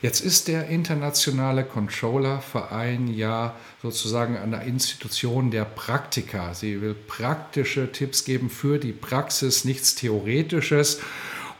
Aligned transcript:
Jetzt 0.00 0.20
ist 0.20 0.46
der 0.46 0.68
internationale 0.68 1.64
Controller-Verein 1.64 3.08
ja 3.08 3.56
sozusagen 3.82 4.36
eine 4.36 4.62
Institution 4.64 5.50
der 5.50 5.64
Praktiker. 5.64 6.54
Sie 6.54 6.80
will 6.80 6.94
praktische 6.94 7.90
Tipps 7.90 8.24
geben 8.24 8.48
für 8.48 8.78
die 8.78 8.92
Praxis, 8.92 9.64
nichts 9.64 9.96
Theoretisches. 9.96 11.00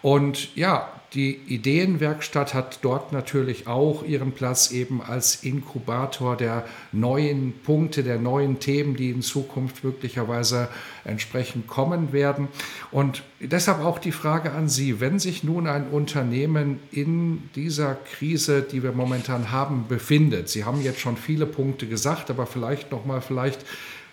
Und 0.02 0.54
ja, 0.54 0.88
die 1.14 1.36
Ideenwerkstatt 1.46 2.52
hat 2.52 2.80
dort 2.82 3.12
natürlich 3.12 3.66
auch 3.66 4.04
ihren 4.04 4.32
Platz 4.32 4.70
eben 4.72 5.00
als 5.00 5.42
Inkubator 5.42 6.36
der 6.36 6.66
neuen 6.92 7.54
Punkte, 7.62 8.02
der 8.02 8.18
neuen 8.18 8.58
Themen, 8.60 8.94
die 8.94 9.10
in 9.10 9.22
Zukunft 9.22 9.84
möglicherweise 9.84 10.68
entsprechend 11.04 11.66
kommen 11.66 12.12
werden. 12.12 12.48
Und 12.90 13.22
deshalb 13.40 13.82
auch 13.82 13.98
die 13.98 14.12
Frage 14.12 14.52
an 14.52 14.68
Sie, 14.68 15.00
wenn 15.00 15.18
sich 15.18 15.42
nun 15.42 15.66
ein 15.66 15.88
Unternehmen 15.88 16.78
in 16.90 17.48
dieser 17.54 17.94
Krise, 17.94 18.60
die 18.60 18.82
wir 18.82 18.92
momentan 18.92 19.50
haben, 19.50 19.86
befindet. 19.88 20.50
Sie 20.50 20.64
haben 20.64 20.82
jetzt 20.82 21.00
schon 21.00 21.16
viele 21.16 21.46
Punkte 21.46 21.86
gesagt, 21.86 22.28
aber 22.28 22.46
vielleicht 22.46 22.92
noch 22.92 23.06
mal 23.06 23.22
vielleicht 23.22 23.64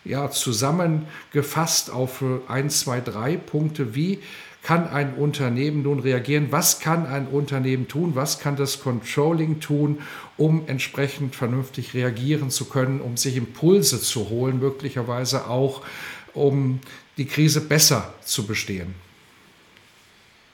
ja, 0.06 0.30
zusammengefasst 0.30 1.92
auf 1.92 2.24
ein, 2.48 2.70
zwei, 2.70 3.02
drei 3.02 3.36
Punkte. 3.36 3.96
Wie 3.96 4.20
kann 4.66 4.88
ein 4.88 5.14
Unternehmen 5.14 5.84
nun 5.84 6.00
reagieren? 6.00 6.48
Was 6.50 6.80
kann 6.80 7.06
ein 7.06 7.28
Unternehmen 7.28 7.88
tun? 7.88 8.16
Was 8.16 8.40
kann 8.40 8.56
das 8.56 8.80
Controlling 8.80 9.60
tun, 9.60 10.00
um 10.38 10.64
entsprechend 10.66 11.36
vernünftig 11.36 11.94
reagieren 11.94 12.50
zu 12.50 12.66
können, 12.66 13.00
um 13.00 13.16
sich 13.16 13.38
Impulse 13.38 14.02
zu 14.02 14.30
holen, 14.30 14.60
möglicherweise 14.60 15.48
auch, 15.48 15.84
um 16.34 16.80
die 17.18 17.26
Krise 17.26 17.62
besser 17.62 18.16
zu 18.26 18.48
bestehen? 18.48 18.96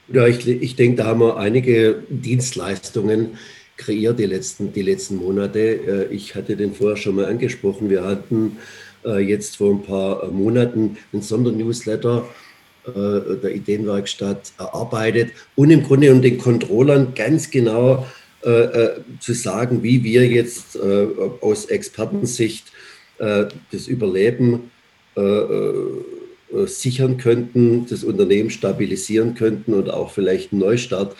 Ja, 0.09 0.27
ich, 0.27 0.45
ich 0.45 0.75
denke, 0.75 0.97
da 0.97 1.05
haben 1.05 1.21
wir 1.21 1.37
einige 1.37 2.03
Dienstleistungen 2.09 3.37
kreiert 3.77 4.19
die 4.19 4.25
letzten, 4.25 4.73
die 4.73 4.81
letzten 4.81 5.15
Monate. 5.15 5.59
Äh, 5.59 6.13
ich 6.13 6.35
hatte 6.35 6.57
den 6.57 6.73
vorher 6.73 6.97
schon 6.97 7.15
mal 7.15 7.25
angesprochen. 7.25 7.89
Wir 7.89 8.03
hatten 8.03 8.57
äh, 9.05 9.19
jetzt 9.19 9.55
vor 9.55 9.71
ein 9.71 9.83
paar 9.83 10.27
Monaten 10.27 10.97
einen 11.13 11.21
Sondernewsletter 11.21 12.25
äh, 12.27 12.50
der 12.85 13.53
Ideenwerkstatt 13.53 14.53
erarbeitet 14.57 15.31
und 15.55 15.69
im 15.69 15.83
Grunde 15.83 16.11
um 16.11 16.21
den 16.21 16.39
Controllern 16.39 17.13
ganz 17.13 17.51
genau 17.51 18.05
äh, 18.43 18.49
äh, 18.49 19.01
zu 19.19 19.33
sagen, 19.33 19.83
wie 19.83 20.03
wir 20.03 20.27
jetzt 20.27 20.75
äh, 20.75 21.07
aus 21.41 21.65
Expertensicht 21.65 22.71
äh, 23.19 23.45
das 23.71 23.87
Überleben 23.87 24.71
äh, 25.15 26.65
sichern 26.65 27.17
könnten, 27.17 27.85
das 27.87 28.03
Unternehmen 28.03 28.49
stabilisieren 28.49 29.35
könnten 29.35 29.75
und 29.75 29.91
auch 29.91 30.11
vielleicht 30.11 30.51
einen 30.51 30.59
Neustart 30.59 31.15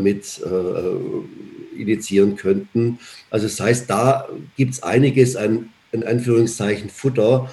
mit 0.00 0.40
initiieren 1.76 2.36
könnten. 2.36 2.98
Also 3.28 3.46
das 3.46 3.60
heißt, 3.60 3.90
da 3.90 4.26
gibt 4.56 4.72
es 4.72 4.82
einiges 4.82 5.36
an, 5.36 5.68
in 5.92 6.02
Anführungszeichen, 6.02 6.88
Futter 6.88 7.52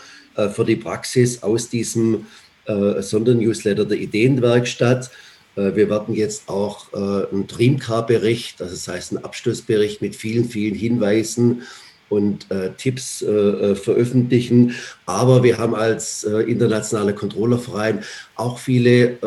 für 0.54 0.64
die 0.64 0.78
Praxis 0.78 1.44
aus 1.44 1.68
diesem 1.68 2.28
äh, 2.68 3.02
Sondernewsletter 3.02 3.86
der 3.86 3.98
Ideenwerkstatt. 3.98 5.10
Äh, 5.56 5.76
wir 5.76 5.90
werden 5.90 6.14
jetzt 6.14 6.48
auch 6.50 6.94
äh, 6.94 6.98
einen 7.32 7.48
Dreamcar-Bericht, 7.48 8.62
also 8.62 8.74
das 8.74 8.88
heißt 8.88 9.14
einen 9.14 9.24
Abschlussbericht 9.24 10.02
mit 10.02 10.16
vielen, 10.16 10.46
vielen 10.46 10.76
Hinweisen 10.76 11.64
und 12.10 12.50
äh, 12.52 12.72
Tipps 12.78 13.22
äh, 13.22 13.76
veröffentlichen. 13.76 14.76
Aber 15.06 15.44
wir 15.44 15.58
haben 15.58 15.76
als 15.76 16.24
äh, 16.24 16.42
internationaler 16.42 17.14
Controllerverein 17.14 18.04
auch 18.36 18.60
viele 18.60 19.18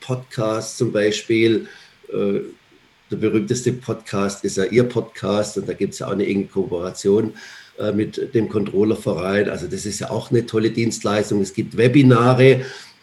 Podcasts, 0.00 0.76
zum 0.76 0.90
Beispiel 0.92 1.66
der 2.12 3.16
berühmteste 3.16 3.72
Podcast 3.72 4.44
ist 4.44 4.56
ja 4.56 4.64
Ihr 4.64 4.84
Podcast 4.84 5.56
und 5.56 5.68
da 5.68 5.72
gibt 5.72 5.92
es 5.92 6.00
ja 6.00 6.08
auch 6.08 6.12
eine 6.12 6.26
enge 6.26 6.44
Kooperation 6.46 7.34
äh, 7.82 7.92
mit 7.92 8.34
dem 8.34 8.48
Controllerverein. 8.48 9.48
Also 9.50 9.66
das 9.66 9.84
ist 9.86 10.00
ja 10.00 10.10
auch 10.10 10.30
eine 10.30 10.46
tolle 10.46 10.70
Dienstleistung. 10.70 11.40
Es 11.40 11.52
gibt 11.52 11.76
Webinare, 11.76 12.60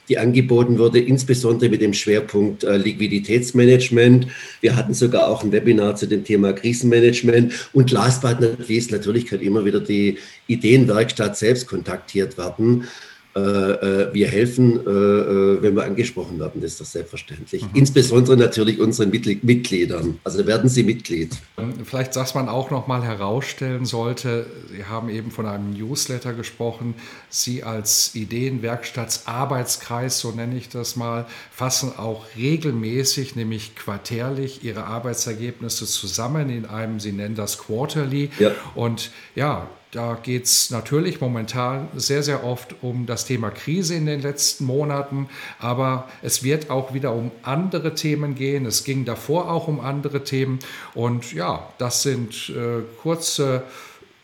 die 0.07 0.17
angeboten 0.17 0.79
wurde, 0.79 0.99
insbesondere 0.99 1.69
mit 1.69 1.81
dem 1.81 1.93
Schwerpunkt 1.93 2.63
äh, 2.63 2.77
Liquiditätsmanagement. 2.77 4.27
Wir 4.61 4.75
hatten 4.75 4.93
sogar 4.93 5.27
auch 5.27 5.43
ein 5.43 5.51
Webinar 5.51 5.95
zu 5.95 6.07
dem 6.07 6.23
Thema 6.23 6.53
Krisenmanagement. 6.53 7.69
Und 7.73 7.91
last 7.91 8.21
but 8.21 8.39
not 8.39 8.67
least, 8.67 8.91
natürlich 8.91 9.27
kann 9.27 9.41
immer 9.41 9.65
wieder 9.65 9.79
die 9.79 10.17
Ideenwerkstatt 10.47 11.37
selbst 11.37 11.67
kontaktiert 11.67 12.37
werden. 12.37 12.87
Äh, 13.35 13.39
äh, 13.39 14.11
wir 14.11 14.27
helfen, 14.27 14.79
äh, 14.79 15.61
wenn 15.61 15.75
wir 15.75 15.83
angesprochen 15.83 16.39
werden, 16.39 16.61
das 16.61 16.71
ist 16.71 16.81
doch 16.81 16.85
selbstverständlich. 16.85 17.61
Mhm. 17.61 17.69
Insbesondere 17.75 18.35
natürlich 18.35 18.79
unseren 18.79 19.11
Mitgliedern. 19.11 20.17
Also 20.23 20.47
werden 20.47 20.67
Sie 20.67 20.81
Mitglied. 20.83 21.37
Ähm, 21.59 21.73
vielleicht, 21.85 22.15
dass 22.15 22.33
man 22.33 22.49
auch 22.49 22.71
noch 22.71 22.87
mal 22.87 23.03
herausstellen 23.03 23.85
sollte, 23.85 24.47
Sie 24.71 24.85
haben 24.85 25.09
eben 25.09 25.29
von 25.29 25.45
einem 25.45 25.73
Newsletter 25.73 26.33
gesprochen. 26.33 26.95
Sie 27.29 27.61
als 27.61 28.15
Ideenwerkstattsarbeitskreis, 28.15 30.19
so 30.19 30.31
nenne 30.31 30.57
ich 30.57 30.69
das 30.69 30.95
mal, 30.95 31.27
fassen 31.51 31.93
auch 31.97 32.25
regelmäßig, 32.35 33.35
nämlich 33.35 33.75
quartärlich, 33.75 34.63
Ihre 34.63 34.85
Arbeitsergebnisse 34.85 35.85
zusammen 35.85 36.49
in 36.49 36.65
einem, 36.65 36.99
Sie 36.99 37.11
nennen 37.11 37.35
das 37.35 37.59
Quarterly. 37.59 38.31
Ja. 38.39 38.53
Und 38.73 39.11
ja, 39.35 39.69
da 39.91 40.19
geht 40.21 40.45
es 40.45 40.69
natürlich 40.69 41.19
momentan 41.19 41.87
sehr, 41.95 42.21
sehr 42.21 42.43
oft 42.43 42.75
um 42.81 43.07
das 43.07 43.25
Thema 43.25 43.49
Krise 43.49 43.95
in 43.95 44.05
den 44.05 44.21
letzten 44.21 44.65
Monaten, 44.65 45.29
aber 45.57 46.07
es 46.21 46.43
wird 46.43 46.69
auch 46.69 46.93
wieder 46.93 47.13
um 47.13 47.31
andere 47.41 47.95
Themen 47.95 48.35
gehen. 48.35 48.67
Es 48.67 48.83
ging 48.83 49.05
davor 49.05 49.49
auch 49.49 49.67
um 49.67 49.79
andere 49.79 50.23
Themen. 50.23 50.59
Und 50.93 51.33
ja, 51.33 51.67
das 51.79 52.03
sind 52.03 52.49
äh, 52.49 52.83
kurze 53.01 53.63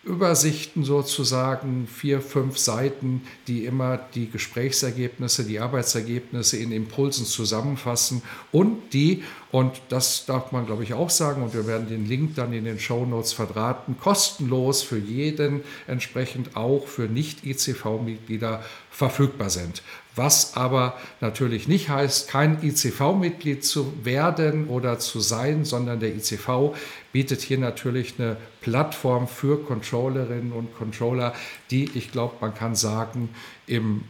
Übersichten 0.06 0.84
sozusagen, 0.84 1.88
vier, 1.88 2.22
fünf 2.22 2.60
Seiten, 2.60 3.24
die 3.48 3.66
immer 3.66 3.98
die 3.98 4.30
Gesprächsergebnisse, 4.30 5.44
die 5.44 5.60
Arbeitsergebnisse 5.60 6.58
in 6.58 6.72
Impulsen 6.72 7.26
zusammenfassen 7.26 8.22
und 8.52 8.94
die, 8.94 9.24
und 9.52 9.82
das 9.90 10.26
darf 10.28 10.52
man 10.52 10.68
glaube 10.68 10.84
ich 10.84 10.94
auch 10.94 11.10
sagen, 11.10 11.42
und 11.42 11.56
wir 11.56 11.66
werden 11.66 11.90
den 11.90 12.08
Link 12.08 12.36
dann 12.36 12.54
in 12.54 12.66
den 12.66 12.80
Show 12.80 13.06
Notes 13.06 13.34
verdrahten, 13.34 13.98
kostenlos 14.00 14.84
für 14.84 15.00
jeden 15.00 15.62
entsprechend 15.88 16.56
auch 16.56 16.86
für 16.88 17.08
Nicht-ICV-Mitglieder 17.08 18.64
verfügbar 18.92 19.50
sind. 19.50 19.82
Was 20.16 20.56
aber 20.56 20.98
natürlich 21.20 21.68
nicht 21.68 21.90
heißt, 21.90 22.30
kein 22.30 22.64
ICV-Mitglied 22.64 23.66
zu 23.66 24.06
werden 24.06 24.68
oder 24.68 24.98
zu 24.98 25.20
sein, 25.20 25.66
sondern 25.66 26.00
der 26.00 26.16
ICV 26.16 26.74
bietet 27.12 27.42
hier 27.42 27.58
natürlich 27.58 28.16
eine 28.18 28.38
Plattform 28.62 29.28
für 29.28 29.62
Controllerinnen 29.64 30.54
und 30.54 30.74
Controller, 30.76 31.34
die, 31.70 31.90
ich 31.96 32.12
glaube, 32.12 32.36
man 32.40 32.54
kann 32.54 32.76
sagen, 32.76 33.30
im 33.68 34.06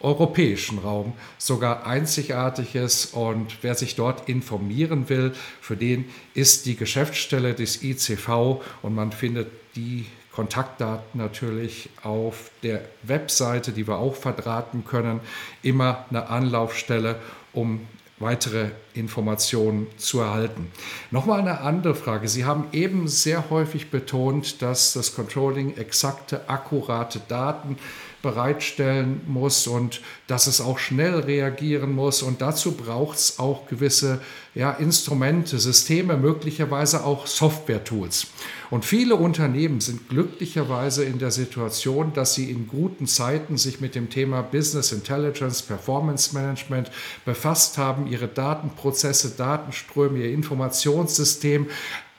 europäischen 0.00 0.78
Raum 0.78 1.12
sogar 1.36 1.86
einzigartig 1.86 2.74
ist. 2.74 3.14
Und 3.14 3.58
wer 3.62 3.74
sich 3.74 3.96
dort 3.96 4.28
informieren 4.28 5.08
will, 5.08 5.32
für 5.60 5.76
den 5.76 6.06
ist 6.34 6.66
die 6.66 6.76
Geschäftsstelle 6.76 7.54
des 7.54 7.82
ICV 7.82 8.62
und 8.82 8.94
man 8.94 9.12
findet 9.12 9.50
die 9.76 10.06
Kontaktdaten 10.32 11.18
natürlich 11.18 11.90
auf 12.02 12.50
der 12.62 12.82
Webseite, 13.02 13.72
die 13.72 13.86
wir 13.86 13.98
auch 13.98 14.14
verdrahten 14.14 14.84
können, 14.84 15.20
immer 15.62 16.04
eine 16.10 16.28
Anlaufstelle, 16.28 17.16
um 17.52 17.86
weitere 18.20 18.68
Informationen 18.94 19.86
zu 19.96 20.20
erhalten. 20.20 20.70
Nochmal 21.10 21.40
eine 21.40 21.60
andere 21.62 21.94
Frage. 21.94 22.28
Sie 22.28 22.44
haben 22.44 22.68
eben 22.72 23.08
sehr 23.08 23.48
häufig 23.50 23.90
betont, 23.90 24.62
dass 24.62 24.92
das 24.92 25.14
Controlling 25.14 25.76
exakte, 25.76 26.48
akkurate 26.48 27.20
Daten 27.26 27.78
bereitstellen 28.22 29.22
muss 29.26 29.66
und 29.66 30.00
dass 30.26 30.46
es 30.46 30.60
auch 30.60 30.78
schnell 30.78 31.20
reagieren 31.20 31.94
muss. 31.94 32.22
Und 32.22 32.40
dazu 32.40 32.72
braucht 32.72 33.18
es 33.18 33.38
auch 33.38 33.66
gewisse 33.66 34.20
ja, 34.54 34.72
Instrumente, 34.72 35.58
Systeme, 35.58 36.16
möglicherweise 36.16 37.04
auch 37.04 37.26
Software-Tools. 37.26 38.26
Und 38.70 38.84
viele 38.84 39.16
Unternehmen 39.16 39.80
sind 39.80 40.08
glücklicherweise 40.08 41.04
in 41.04 41.18
der 41.18 41.30
Situation, 41.30 42.12
dass 42.12 42.34
sie 42.34 42.50
in 42.50 42.68
guten 42.68 43.06
Zeiten 43.06 43.56
sich 43.56 43.80
mit 43.80 43.94
dem 43.94 44.10
Thema 44.10 44.42
Business 44.42 44.92
Intelligence, 44.92 45.62
Performance 45.62 46.34
Management 46.34 46.90
befasst 47.24 47.78
haben, 47.78 48.06
ihre 48.06 48.28
Datenprozesse, 48.28 49.30
Datenströme, 49.36 50.20
ihr 50.20 50.32
Informationssystem 50.32 51.66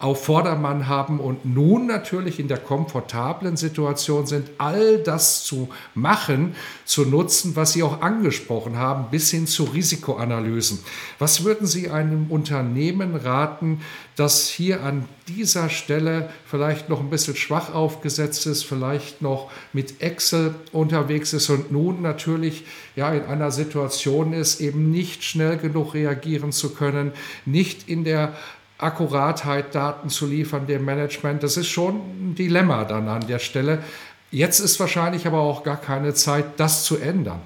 auf 0.01 0.25
Vordermann 0.25 0.87
haben 0.87 1.19
und 1.19 1.45
nun 1.45 1.85
natürlich 1.85 2.39
in 2.39 2.47
der 2.47 2.57
komfortablen 2.57 3.55
Situation 3.55 4.25
sind, 4.25 4.49
all 4.57 4.97
das 4.97 5.43
zu 5.43 5.69
machen, 5.93 6.55
zu 6.85 7.05
nutzen, 7.05 7.55
was 7.55 7.73
Sie 7.73 7.83
auch 7.83 8.01
angesprochen 8.01 8.77
haben, 8.77 9.05
bis 9.11 9.29
hin 9.29 9.47
zu 9.47 9.63
Risikoanalysen. 9.65 10.79
Was 11.19 11.43
würden 11.43 11.67
Sie 11.67 11.89
einem 11.89 12.31
Unternehmen 12.31 13.15
raten, 13.15 13.81
das 14.15 14.49
hier 14.49 14.83
an 14.83 15.05
dieser 15.27 15.69
Stelle 15.69 16.29
vielleicht 16.45 16.89
noch 16.89 16.99
ein 16.99 17.09
bisschen 17.09 17.35
schwach 17.35 17.73
aufgesetzt 17.73 18.45
ist, 18.47 18.63
vielleicht 18.63 19.21
noch 19.21 19.51
mit 19.71 20.01
Excel 20.01 20.55
unterwegs 20.71 21.33
ist 21.33 21.49
und 21.49 21.71
nun 21.71 22.01
natürlich 22.01 22.65
ja 22.95 23.13
in 23.13 23.23
einer 23.25 23.51
Situation 23.51 24.33
ist, 24.33 24.61
eben 24.61 24.91
nicht 24.91 25.23
schnell 25.23 25.57
genug 25.57 25.93
reagieren 25.93 26.51
zu 26.51 26.73
können, 26.73 27.13
nicht 27.45 27.87
in 27.87 28.03
der 28.03 28.33
Akkuratheit 28.81 29.75
Daten 29.75 30.09
zu 30.09 30.27
liefern 30.27 30.67
dem 30.67 30.85
Management. 30.85 31.43
Das 31.43 31.57
ist 31.57 31.67
schon 31.67 31.95
ein 31.95 32.35
Dilemma 32.35 32.85
dann 32.85 33.07
an 33.07 33.27
der 33.27 33.39
Stelle. 33.39 33.83
Jetzt 34.31 34.59
ist 34.59 34.79
wahrscheinlich 34.79 35.27
aber 35.27 35.39
auch 35.39 35.63
gar 35.63 35.79
keine 35.79 36.13
Zeit, 36.13 36.45
das 36.57 36.85
zu 36.85 36.97
ändern. 36.97 37.41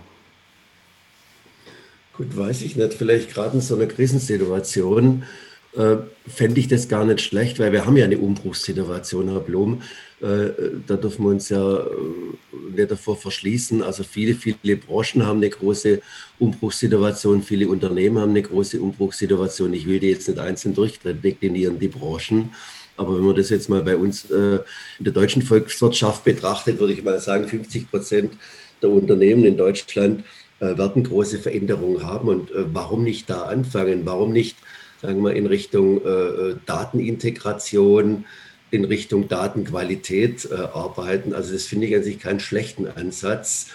Gut, 2.18 2.38
weiß 2.38 2.62
ich 2.62 2.76
nicht. 2.76 2.94
Vielleicht 2.94 3.34
gerade 3.34 3.56
in 3.56 3.62
so 3.62 3.76
einer 3.76 3.88
Krisensituation 3.88 5.24
äh, 5.78 5.98
fände 6.28 6.60
ich 6.60 6.68
das 6.68 6.88
gar 6.88 7.06
nicht 7.06 7.22
schlecht, 7.22 7.60
weil 7.60 7.72
wir 7.72 7.86
haben 7.86 7.98
ja 7.98 8.06
eine 8.06 8.18
Umbruchssituation, 8.18 9.30
Herr 9.30 9.42
Blum. 9.42 9.82
Äh, 10.22 10.52
da 10.88 10.96
dürfen 10.96 11.26
wir 11.26 11.32
uns 11.32 11.50
ja 11.50 11.80
äh, 11.80 11.86
nicht 12.74 12.90
davor 12.90 13.18
verschließen. 13.18 13.84
Also 13.84 14.04
viele, 14.04 14.36
viele 14.36 14.78
Branchen 14.78 15.26
haben 15.26 15.38
eine 15.38 15.50
große 15.50 16.02
Umbruchssituation, 16.40 17.44
viele 17.44 17.68
Unternehmen 17.68 18.20
haben 18.20 18.30
eine 18.30 18.42
große 18.42 18.80
Umbruchssituation. 18.80 19.74
Ich 19.74 19.86
will 19.86 20.00
die 20.00 20.12
jetzt 20.12 20.28
nicht 20.30 20.40
einzeln 20.40 20.74
durchdeklinieren, 20.74 21.78
die 21.78 21.90
Branchen. 21.90 22.52
Aber 22.96 23.18
wenn 23.18 23.26
man 23.26 23.36
das 23.36 23.50
jetzt 23.50 23.68
mal 23.68 23.84
bei 23.84 23.98
uns 23.98 24.32
äh, 24.32 24.60
in 24.98 25.04
der 25.04 25.14
deutschen 25.14 25.42
Volkswirtschaft 25.42 26.24
betrachtet, 26.24 26.80
würde 26.80 26.94
ich 26.94 27.04
mal 27.04 27.20
sagen, 27.20 27.48
50 27.48 27.92
Prozent 27.92 28.34
der 28.82 28.90
Unternehmen 28.90 29.44
in 29.46 29.58
Deutschland 29.58 30.24
werden 30.60 31.04
große 31.04 31.40
Veränderungen 31.40 32.04
haben. 32.04 32.30
Und 32.30 32.50
warum 32.54 33.04
nicht 33.04 33.30
da 33.30 33.44
anfangen? 33.44 34.06
Warum 34.06 34.32
nicht, 34.32 34.56
sagen 35.06 35.22
wir, 35.22 35.34
in 35.34 35.46
Richtung 35.46 36.02
Datenintegration, 36.66 38.26
in 38.76 38.86
Richtung 38.86 39.28
Datenqualität 39.28 40.48
äh, 40.52 40.56
arbeiten. 40.56 41.34
Also 41.34 41.54
das 41.54 41.66
finde 41.66 41.88
ich 41.88 41.96
an 41.96 42.04
sich 42.04 42.20
keinen 42.20 42.40
schlechten 42.40 42.88
Ansatz, 42.88 43.68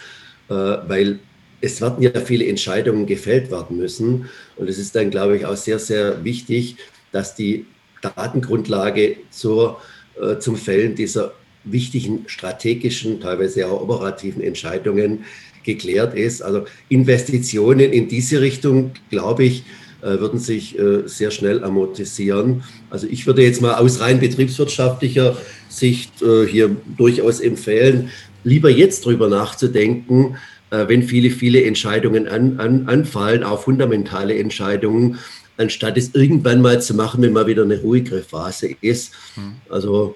äh, 0.48 0.54
weil 0.54 1.18
es 1.60 1.80
werden 1.80 2.02
ja 2.02 2.12
viele 2.20 2.46
Entscheidungen 2.46 3.06
gefällt 3.06 3.50
werden 3.50 3.76
müssen. 3.76 4.28
Und 4.56 4.68
es 4.68 4.78
ist 4.78 4.94
dann, 4.94 5.10
glaube 5.10 5.36
ich, 5.36 5.46
auch 5.46 5.56
sehr, 5.56 5.78
sehr 5.78 6.24
wichtig, 6.24 6.76
dass 7.12 7.34
die 7.34 7.66
Datengrundlage 8.02 9.16
zur, 9.30 9.80
äh, 10.20 10.38
zum 10.38 10.56
Fällen 10.56 10.94
dieser 10.94 11.32
wichtigen 11.64 12.24
strategischen, 12.26 13.20
teilweise 13.20 13.66
auch 13.68 13.82
operativen 13.82 14.42
Entscheidungen 14.42 15.24
geklärt 15.64 16.14
ist. 16.14 16.40
Also 16.40 16.64
Investitionen 16.88 17.92
in 17.92 18.08
diese 18.08 18.40
Richtung, 18.40 18.92
glaube 19.10 19.44
ich, 19.44 19.60
äh, 19.60 19.64
würden 20.02 20.38
sich 20.38 20.78
äh, 20.78 21.06
sehr 21.06 21.30
schnell 21.30 21.62
amortisieren. 21.62 22.62
Also 22.88 23.06
ich 23.06 23.26
würde 23.26 23.42
jetzt 23.42 23.60
mal 23.60 23.74
aus 23.74 24.00
rein 24.00 24.20
betriebswirtschaftlicher 24.20 25.36
Sicht 25.68 26.22
äh, 26.22 26.46
hier 26.46 26.74
durchaus 26.96 27.40
empfehlen, 27.40 28.10
lieber 28.44 28.70
jetzt 28.70 29.04
drüber 29.04 29.28
nachzudenken, 29.28 30.36
wenn 30.72 31.02
viele, 31.02 31.30
viele 31.30 31.64
Entscheidungen 31.64 32.28
an, 32.28 32.60
an, 32.60 32.88
anfallen, 32.88 33.42
auch 33.42 33.64
fundamentale 33.64 34.38
Entscheidungen, 34.38 35.18
anstatt 35.56 35.98
es 35.98 36.14
irgendwann 36.14 36.62
mal 36.62 36.80
zu 36.80 36.94
machen, 36.94 37.20
wenn 37.22 37.32
mal 37.32 37.48
wieder 37.48 37.64
eine 37.64 37.80
ruhigere 37.80 38.22
Phase 38.22 38.76
ist. 38.80 39.12
Hm. 39.34 39.54
Also 39.68 40.14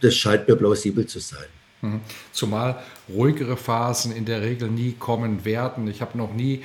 das 0.00 0.14
scheint 0.14 0.46
mir 0.46 0.54
plausibel 0.54 1.04
zu 1.04 1.18
sein. 1.18 1.48
Hm. 1.82 2.00
Zumal 2.30 2.80
ruhigere 3.12 3.56
Phasen 3.56 4.12
in 4.12 4.24
der 4.24 4.40
Regel 4.40 4.70
nie 4.70 4.92
kommen 4.92 5.44
werden. 5.44 5.88
Ich 5.88 6.00
habe 6.00 6.16
noch 6.16 6.32
nie 6.32 6.54
äh, 6.54 6.62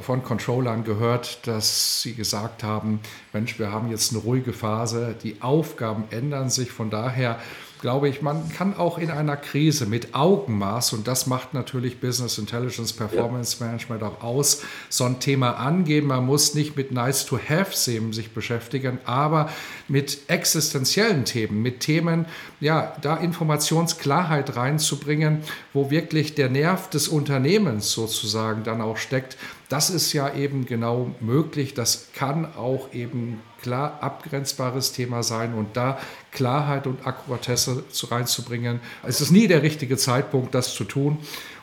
von 0.00 0.22
Controllern 0.22 0.84
gehört, 0.84 1.46
dass 1.46 2.00
sie 2.00 2.14
gesagt 2.14 2.62
haben, 2.62 3.00
Mensch, 3.32 3.58
wir 3.58 3.72
haben 3.72 3.90
jetzt 3.90 4.12
eine 4.12 4.22
ruhige 4.22 4.52
Phase, 4.52 5.14
die 5.22 5.42
Aufgaben 5.42 6.04
ändern 6.10 6.48
sich, 6.48 6.70
von 6.70 6.88
daher 6.90 7.38
glaube 7.80 8.08
ich, 8.08 8.22
man 8.22 8.50
kann 8.50 8.76
auch 8.76 8.98
in 8.98 9.10
einer 9.10 9.36
Krise 9.36 9.86
mit 9.86 10.14
Augenmaß, 10.14 10.92
und 10.92 11.06
das 11.06 11.26
macht 11.26 11.54
natürlich 11.54 12.00
Business 12.00 12.38
Intelligence 12.38 12.92
Performance 12.92 13.56
ja. 13.60 13.66
Management 13.66 14.02
auch 14.02 14.22
aus, 14.22 14.62
so 14.88 15.04
ein 15.04 15.20
Thema 15.20 15.52
angehen. 15.52 16.06
Man 16.06 16.26
muss 16.26 16.54
nicht 16.54 16.76
mit 16.76 16.92
Nice-to-Have-Themen 16.92 18.12
sich 18.12 18.32
beschäftigen, 18.32 18.98
aber 19.04 19.50
mit 19.88 20.18
existenziellen 20.28 21.24
Themen, 21.24 21.62
mit 21.62 21.80
Themen, 21.80 22.26
ja, 22.60 22.96
da 23.02 23.16
Informationsklarheit 23.16 24.56
reinzubringen, 24.56 25.42
wo 25.72 25.90
wirklich 25.90 26.34
der 26.34 26.48
Nerv 26.48 26.88
des 26.90 27.08
Unternehmens 27.08 27.92
sozusagen 27.92 28.64
dann 28.64 28.80
auch 28.80 28.96
steckt. 28.96 29.36
Das 29.68 29.90
ist 29.90 30.12
ja 30.12 30.32
eben 30.34 30.64
genau 30.64 31.10
möglich. 31.20 31.74
Das 31.74 32.08
kann 32.14 32.46
auch 32.56 32.92
eben 32.92 33.40
klar 33.66 33.98
abgrenzbares 34.00 34.92
Thema 34.92 35.24
sein 35.24 35.52
und 35.54 35.76
da 35.76 35.98
Klarheit 36.30 36.86
und 36.86 37.04
Akkuratesse 37.04 37.82
reinzubringen. 38.08 38.78
Es 39.02 39.20
ist 39.20 39.32
nie 39.32 39.48
der 39.48 39.62
richtige 39.62 39.96
Zeitpunkt, 39.96 40.54
das 40.54 40.72
zu 40.72 40.84
tun. 40.84 41.18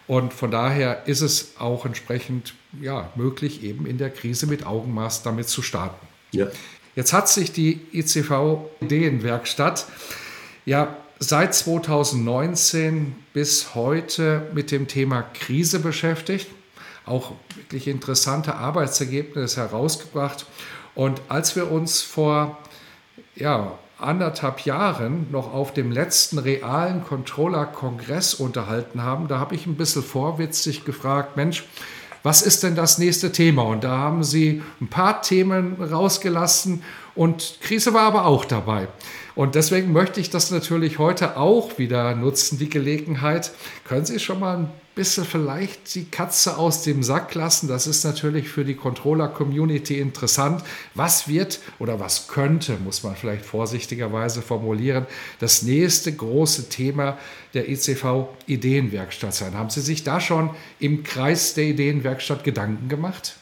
Und 0.05 0.33
von 0.33 0.51
daher 0.51 1.07
ist 1.07 1.21
es 1.21 1.53
auch 1.59 1.85
entsprechend 1.85 2.55
ja, 2.81 3.09
möglich, 3.15 3.63
eben 3.63 3.85
in 3.85 3.97
der 3.97 4.09
Krise 4.09 4.47
mit 4.47 4.65
Augenmaß 4.65 5.23
damit 5.23 5.47
zu 5.47 5.61
starten. 5.61 6.05
Ja. 6.33 6.47
Jetzt 6.93 7.13
hat 7.13 7.29
sich 7.29 7.53
die 7.53 7.79
ICV 7.93 8.69
Ideenwerkstatt 8.81 9.85
ja 10.65 10.97
seit 11.19 11.55
2019 11.55 13.15
bis 13.31 13.75
heute 13.75 14.51
mit 14.53 14.71
dem 14.71 14.89
Thema 14.89 15.21
Krise 15.21 15.79
beschäftigt, 15.79 16.47
auch 17.05 17.31
wirklich 17.55 17.87
interessante 17.87 18.55
Arbeitsergebnisse 18.55 19.61
herausgebracht. 19.61 20.45
Und 20.95 21.21
als 21.27 21.55
wir 21.55 21.71
uns 21.71 22.01
vor 22.01 22.57
ja, 23.35 23.73
anderthalb 23.99 24.65
Jahren 24.65 25.27
noch 25.31 25.53
auf 25.53 25.73
dem 25.73 25.91
letzten 25.91 26.37
realen 26.37 27.03
Controller-Kongress 27.03 28.35
unterhalten 28.35 29.01
haben, 29.03 29.27
da 29.27 29.39
habe 29.39 29.55
ich 29.55 29.65
ein 29.65 29.75
bisschen 29.75 30.03
vorwitzig 30.03 30.85
gefragt, 30.85 31.35
Mensch, 31.37 31.65
was 32.21 32.41
ist 32.41 32.63
denn 32.63 32.75
das 32.75 32.99
nächste 32.99 33.31
Thema? 33.31 33.63
Und 33.63 33.83
da 33.83 33.97
haben 33.97 34.23
sie 34.23 34.63
ein 34.79 34.87
paar 34.87 35.21
Themen 35.21 35.75
rausgelassen 35.81 36.83
und 37.15 37.57
Krise 37.61 37.93
war 37.93 38.03
aber 38.03 38.25
auch 38.25 38.45
dabei. 38.45 38.87
Und 39.35 39.55
deswegen 39.55 39.91
möchte 39.91 40.21
ich 40.21 40.29
das 40.29 40.49
natürlich 40.51 40.99
heute 40.99 41.37
auch 41.37 41.77
wieder 41.77 42.15
nutzen, 42.15 42.57
die 42.59 42.69
Gelegenheit. 42.69 43.51
Können 43.83 44.05
Sie 44.05 44.19
schon 44.19 44.39
mal 44.39 44.57
ein 44.57 44.71
bisschen 44.95 45.25
vielleicht 45.25 45.95
die 45.95 46.05
Katze 46.05 46.57
aus 46.57 46.83
dem 46.83 47.01
Sack 47.01 47.33
lassen. 47.33 47.67
Das 47.67 47.87
ist 47.87 48.03
natürlich 48.03 48.49
für 48.49 48.63
die 48.63 48.75
Controller-Community 48.75 49.99
interessant. 49.99 50.63
Was 50.93 51.27
wird 51.27 51.59
oder 51.79 51.99
was 51.99 52.27
könnte, 52.27 52.77
muss 52.83 53.03
man 53.03 53.15
vielleicht 53.15 53.45
vorsichtigerweise 53.45 54.41
formulieren, 54.41 55.07
das 55.39 55.63
nächste 55.63 56.13
große 56.13 56.69
Thema 56.69 57.17
der 57.53 57.69
ECV 57.69 58.27
Ideenwerkstatt 58.45 59.33
sein? 59.33 59.55
Haben 59.55 59.69
Sie 59.69 59.81
sich 59.81 60.03
da 60.03 60.19
schon 60.19 60.51
im 60.79 61.03
Kreis 61.03 61.55
der 61.55 61.65
Ideenwerkstatt 61.65 62.43
Gedanken 62.43 62.87
gemacht? 62.89 63.37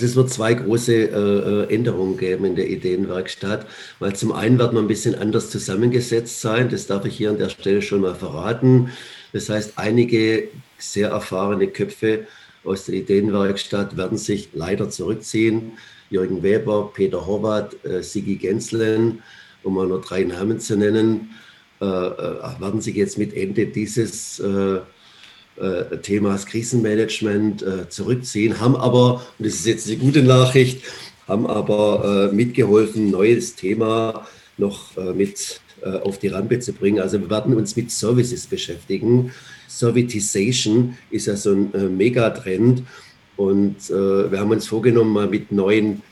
Es 0.00 0.14
wird 0.14 0.30
zwei 0.30 0.54
große 0.54 0.92
äh, 0.94 1.08
äh, 1.08 1.74
Änderungen 1.74 2.16
geben 2.16 2.44
in 2.44 2.54
der 2.54 2.68
Ideenwerkstatt, 2.68 3.66
weil 3.98 4.14
zum 4.14 4.32
einen 4.32 4.58
wird 4.58 4.72
man 4.72 4.84
ein 4.84 4.88
bisschen 4.88 5.16
anders 5.16 5.50
zusammengesetzt 5.50 6.40
sein, 6.40 6.68
das 6.68 6.86
darf 6.86 7.04
ich 7.04 7.16
hier 7.16 7.30
an 7.30 7.38
der 7.38 7.48
Stelle 7.48 7.82
schon 7.82 8.02
mal 8.02 8.14
verraten. 8.14 8.90
Das 9.32 9.48
heißt, 9.48 9.74
einige 9.76 10.48
sehr 10.78 11.10
erfahrene 11.10 11.68
Köpfe 11.68 12.26
aus 12.64 12.86
der 12.86 12.96
Ideenwerkstatt 12.96 13.96
werden 13.96 14.18
sich 14.18 14.50
leider 14.52 14.90
zurückziehen. 14.90 15.72
Jürgen 16.10 16.42
Weber, 16.42 16.90
Peter 16.94 17.26
Horvath, 17.26 17.84
äh, 17.84 18.02
Sigi 18.02 18.36
Genslen, 18.36 19.22
um 19.62 19.74
mal 19.74 19.86
nur 19.86 20.00
drei 20.00 20.24
Namen 20.24 20.58
zu 20.60 20.76
nennen, 20.76 21.30
äh, 21.80 21.84
äh, 21.84 22.60
werden 22.60 22.80
sich 22.80 22.96
jetzt 22.96 23.18
mit 23.18 23.34
Ende 23.34 23.66
dieses 23.66 24.40
äh, 24.40 24.78
äh, 25.60 25.98
Themas 26.02 26.46
Krisenmanagement 26.46 27.62
äh, 27.62 27.88
zurückziehen, 27.88 28.60
haben 28.60 28.76
aber, 28.76 29.22
und 29.38 29.46
das 29.46 29.54
ist 29.54 29.66
jetzt 29.66 29.88
eine 29.88 29.98
gute 29.98 30.22
Nachricht, 30.22 30.82
haben 31.26 31.46
aber 31.46 32.30
mitgeholfen, 32.32 33.10
neues 33.10 33.54
Thema 33.54 34.26
noch 34.58 34.96
äh, 34.96 35.12
mit 35.12 35.60
äh, 35.82 35.88
auf 35.88 36.18
die 36.18 36.28
Rampe 36.28 36.58
zu 36.60 36.72
bringen. 36.72 37.00
Also 37.00 37.20
wir 37.20 37.30
werden 37.30 37.54
uns 37.54 37.76
mit 37.76 37.90
Services 37.90 38.46
beschäftigen. 38.46 39.32
Servitization 39.68 40.96
ist 41.10 41.26
ja 41.26 41.36
so 41.36 41.52
ein 41.52 41.74
äh, 41.74 41.88
Megatrend 41.88 42.82
und 43.36 43.88
wir 43.88 44.40
haben 44.40 44.50
uns 44.50 44.66
vorgenommen, 44.66 45.12
mal 45.12 45.28
mit 45.28 45.52
neuen 45.52 46.02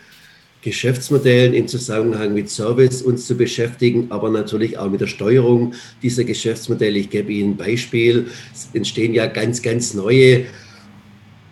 Geschäftsmodellen 0.63 1.55
im 1.55 1.67
Zusammenhang 1.67 2.35
mit 2.35 2.49
Service 2.51 3.03
uns 3.03 3.27
zu 3.27 3.37
beschäftigen, 3.37 4.07
aber 4.11 4.31
natürlich 4.31 4.79
auch 4.79 4.89
mit 4.89 5.01
der 5.01 5.09
Steuerung 5.09 5.75
dieser 6.05 6.23
Geschäftsmodelle. 6.23 6.99
Ich 6.99 7.11
gebe 7.11 7.33
Ihnen 7.33 7.55
ein 7.55 7.57
Beispiel. 7.57 8.27
Es 8.55 8.69
entstehen 8.75 9.13
ja 9.13 9.27
ganz, 9.27 9.61
ganz 9.61 9.95
neue 9.95 10.47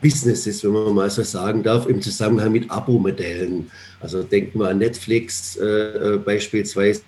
Businesses, 0.05 0.63
wenn 0.63 0.73
man 0.73 0.95
mal 0.95 1.09
so 1.09 1.23
sagen 1.23 1.63
darf, 1.63 1.87
im 1.87 2.03
Zusammenhang 2.03 2.53
mit 2.53 2.71
Abo-Modellen. 2.71 3.71
Also 4.01 4.23
denken 4.23 4.59
wir 4.59 4.69
an 4.69 4.77
Netflix 4.77 5.57
äh, 5.57 5.65
äh 5.65 6.19
beispielsweise, 6.19 7.01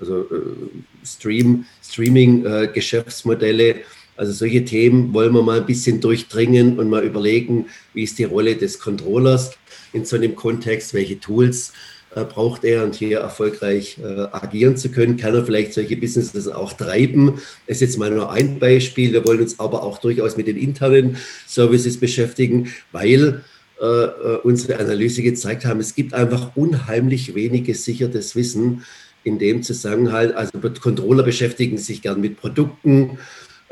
also 0.00 0.20
äh, 0.22 1.04
Stream, 1.04 1.66
Streaming-Geschäftsmodelle. 1.82 3.68
Äh, 3.68 3.82
also 4.16 4.32
solche 4.32 4.64
Themen 4.64 5.12
wollen 5.12 5.34
wir 5.34 5.42
mal 5.42 5.60
ein 5.60 5.66
bisschen 5.66 6.00
durchdringen 6.00 6.78
und 6.78 6.88
mal 6.88 7.04
überlegen, 7.04 7.66
wie 7.92 8.04
ist 8.04 8.18
die 8.18 8.24
Rolle 8.24 8.56
des 8.56 8.78
Controllers 8.78 9.50
in 9.92 10.06
so 10.06 10.16
einem 10.16 10.34
Kontext, 10.34 10.94
welche 10.94 11.20
Tools 11.20 11.74
braucht 12.22 12.62
er 12.64 12.84
und 12.84 12.94
hier 12.94 13.18
erfolgreich 13.18 13.98
äh, 13.98 14.26
agieren 14.30 14.76
zu 14.76 14.90
können, 14.90 15.16
kann 15.16 15.34
er 15.34 15.44
vielleicht 15.44 15.74
solche 15.74 15.96
Businesses 15.96 16.46
auch 16.48 16.72
treiben. 16.72 17.40
Das 17.66 17.78
ist 17.78 17.80
jetzt 17.80 17.98
mal 17.98 18.10
nur 18.10 18.30
ein 18.30 18.60
Beispiel. 18.60 19.12
Wir 19.12 19.26
wollen 19.26 19.40
uns 19.40 19.58
aber 19.58 19.82
auch 19.82 19.98
durchaus 19.98 20.36
mit 20.36 20.46
den 20.46 20.56
internen 20.56 21.16
Services 21.46 21.98
beschäftigen, 21.98 22.72
weil 22.92 23.42
äh, 23.80 23.84
äh 23.84 24.38
unsere 24.44 24.78
Analyse 24.78 25.22
gezeigt 25.22 25.64
haben, 25.64 25.80
es 25.80 25.96
gibt 25.96 26.14
einfach 26.14 26.54
unheimlich 26.54 27.34
wenig 27.34 27.64
gesichertes 27.64 28.36
Wissen 28.36 28.84
in 29.24 29.38
dem 29.38 29.64
Zusammenhang. 29.64 30.32
Also 30.32 30.52
Controller 30.80 31.24
beschäftigen 31.24 31.78
sich 31.78 32.02
gern 32.02 32.20
mit 32.20 32.40
Produkten, 32.40 33.18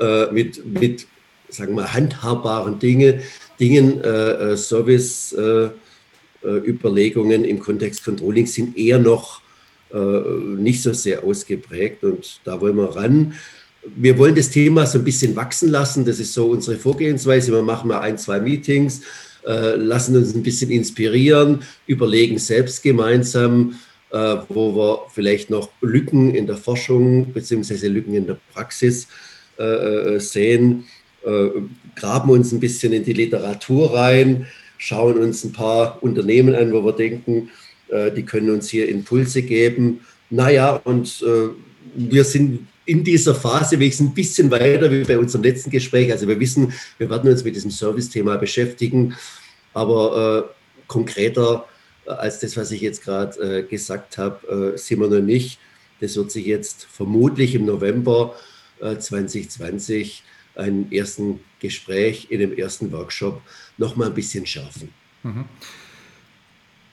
äh, 0.01 0.33
mit, 0.33 0.65
mit 0.67 1.07
sagen 1.49 1.77
wir, 1.77 1.93
handhabbaren 1.93 2.81
Dinge, 2.81 3.21
Dingen, 3.61 4.01
äh, 4.01 4.57
Service. 4.57 5.33
Äh, 6.45 6.69
Überlegungen 6.69 7.45
im 7.45 7.61
Kontext 7.61 8.05
Controlling 8.05 8.47
sind 8.47 8.77
eher 8.77 8.99
noch 8.99 9.41
äh, 9.93 9.99
nicht 10.57 10.83
so 10.83 10.93
sehr 10.93 11.23
ausgeprägt 11.23 12.03
und 12.03 12.41
da 12.45 12.61
wollen 12.61 12.77
wir 12.77 12.97
ran. 12.97 13.35
Wir 13.97 14.19
wollen 14.19 14.35
das 14.35 14.51
Thema 14.51 14.87
so 14.87 14.99
ein 14.99 15.05
bisschen 15.05 15.37
wachsen 15.37 15.69
lassen. 15.69 16.05
Das 16.05 16.19
ist 16.19 16.33
so 16.33 16.47
unsere 16.47 16.77
Vorgehensweise. 16.77 17.53
Wir 17.53 17.63
machen 17.63 17.89
mal 17.89 18.01
ein, 18.01 18.19
zwei 18.19 18.41
Meetings, 18.41 19.03
äh, 19.47 19.77
lassen 19.77 20.17
uns 20.17 20.35
ein 20.35 20.43
bisschen 20.43 20.71
inspirieren, 20.71 21.63
überlegen 21.87 22.39
selbst 22.39 22.83
gemeinsam, 22.83 23.79
wo 24.49 24.77
wir 24.77 25.07
vielleicht 25.15 25.49
noch 25.49 25.71
Lücken 25.81 26.35
in 26.35 26.47
der 26.47 26.59
Forschung 26.59 27.33
bzw. 27.33 27.87
Lücken 27.89 28.13
in 28.13 28.27
der 28.27 28.37
Praxis 28.53 29.09
sehen, 30.19 30.85
graben 31.97 32.31
uns 32.31 32.53
ein 32.53 32.61
bisschen 32.61 32.93
in 32.93 33.05
die 33.05 33.15
Literatur 33.15 33.95
rein, 33.95 34.47
schauen 34.83 35.17
uns 35.19 35.45
ein 35.45 35.53
paar 35.53 36.03
Unternehmen 36.03 36.57
an, 36.57 36.73
wo 36.73 36.85
wir 36.85 36.93
denken, 36.93 37.51
äh, 37.87 38.11
die 38.11 38.25
können 38.25 38.51
uns 38.51 38.69
hier 38.69 38.89
Impulse 38.89 39.43
geben. 39.43 40.01
Naja, 40.29 40.81
und 40.83 41.23
äh, 41.23 41.51
wir 41.95 42.25
sind 42.25 42.67
in 42.85 43.05
dieser 43.05 43.37
Phase 43.37 43.79
wenigstens 43.79 44.11
ein 44.11 44.15
bisschen 44.15 44.51
weiter 44.51 44.91
wie 44.91 45.05
bei 45.05 45.17
unserem 45.17 45.45
letzten 45.45 45.71
Gespräch. 45.71 46.11
Also 46.11 46.27
wir 46.27 46.41
wissen, 46.41 46.73
wir 46.99 47.09
werden 47.09 47.31
uns 47.31 47.45
mit 47.45 47.55
diesem 47.55 47.71
Service-Thema 47.71 48.39
beschäftigen, 48.39 49.15
aber 49.73 50.49
äh, 50.51 50.85
konkreter 50.89 51.69
äh, 52.05 52.11
als 52.11 52.41
das, 52.41 52.57
was 52.57 52.73
ich 52.73 52.81
jetzt 52.81 53.05
gerade 53.05 53.61
äh, 53.61 53.63
gesagt 53.63 54.19
habe, 54.19 54.73
äh, 54.75 54.79
sind 54.79 54.99
wir 54.99 55.07
noch 55.07 55.21
nicht. 55.21 55.61
Das 56.01 56.17
wird 56.17 56.33
sich 56.33 56.47
jetzt 56.47 56.89
vermutlich 56.91 57.55
im 57.55 57.67
November 57.67 58.35
2020 58.81 60.25
einem 60.57 60.91
ersten 60.91 61.39
Gespräch, 61.63 62.27
in 62.31 62.41
dem 62.41 62.57
ersten 62.57 62.93
Workshop 62.93 63.41
noch 63.79 63.97
mal 63.97 64.09
ein 64.09 64.15
bisschen 64.15 64.45
schärfen. 64.45 64.93
Mhm. 65.23 65.47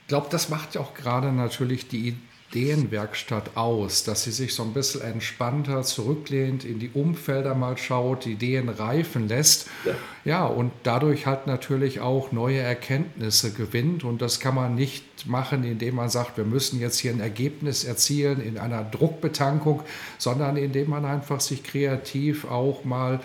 Ich 0.02 0.08
glaube, 0.08 0.28
das 0.30 0.48
macht 0.48 0.74
ja 0.74 0.80
auch 0.80 0.94
gerade 0.94 1.30
natürlich 1.30 1.86
die 1.88 2.16
Ideenwerkstatt 2.50 3.56
aus, 3.56 4.02
dass 4.02 4.24
sie 4.24 4.32
sich 4.32 4.54
so 4.54 4.64
ein 4.64 4.72
bisschen 4.72 5.02
entspannter 5.02 5.82
zurücklehnt, 5.82 6.64
in 6.64 6.80
die 6.80 6.90
Umfelder 6.90 7.54
mal 7.54 7.76
schaut, 7.76 8.24
die 8.24 8.32
Ideen 8.32 8.68
reifen 8.68 9.28
lässt. 9.28 9.68
Ja. 9.84 9.94
Ja, 10.24 10.44
und 10.44 10.70
dadurch 10.82 11.26
halt 11.26 11.46
natürlich 11.46 12.00
auch 12.00 12.30
neue 12.30 12.58
Erkenntnisse 12.58 13.52
gewinnt. 13.52 14.04
Und 14.04 14.20
das 14.20 14.38
kann 14.38 14.54
man 14.54 14.74
nicht 14.74 15.26
machen, 15.26 15.64
indem 15.64 15.96
man 15.96 16.10
sagt, 16.10 16.36
wir 16.36 16.44
müssen 16.44 16.78
jetzt 16.78 16.98
hier 16.98 17.12
ein 17.12 17.20
Ergebnis 17.20 17.84
erzielen 17.84 18.42
in 18.42 18.58
einer 18.58 18.84
Druckbetankung, 18.84 19.82
sondern 20.18 20.56
indem 20.56 20.90
man 20.90 21.06
einfach 21.06 21.40
sich 21.40 21.62
kreativ 21.62 22.44
auch 22.44 22.84
mal 22.84 23.20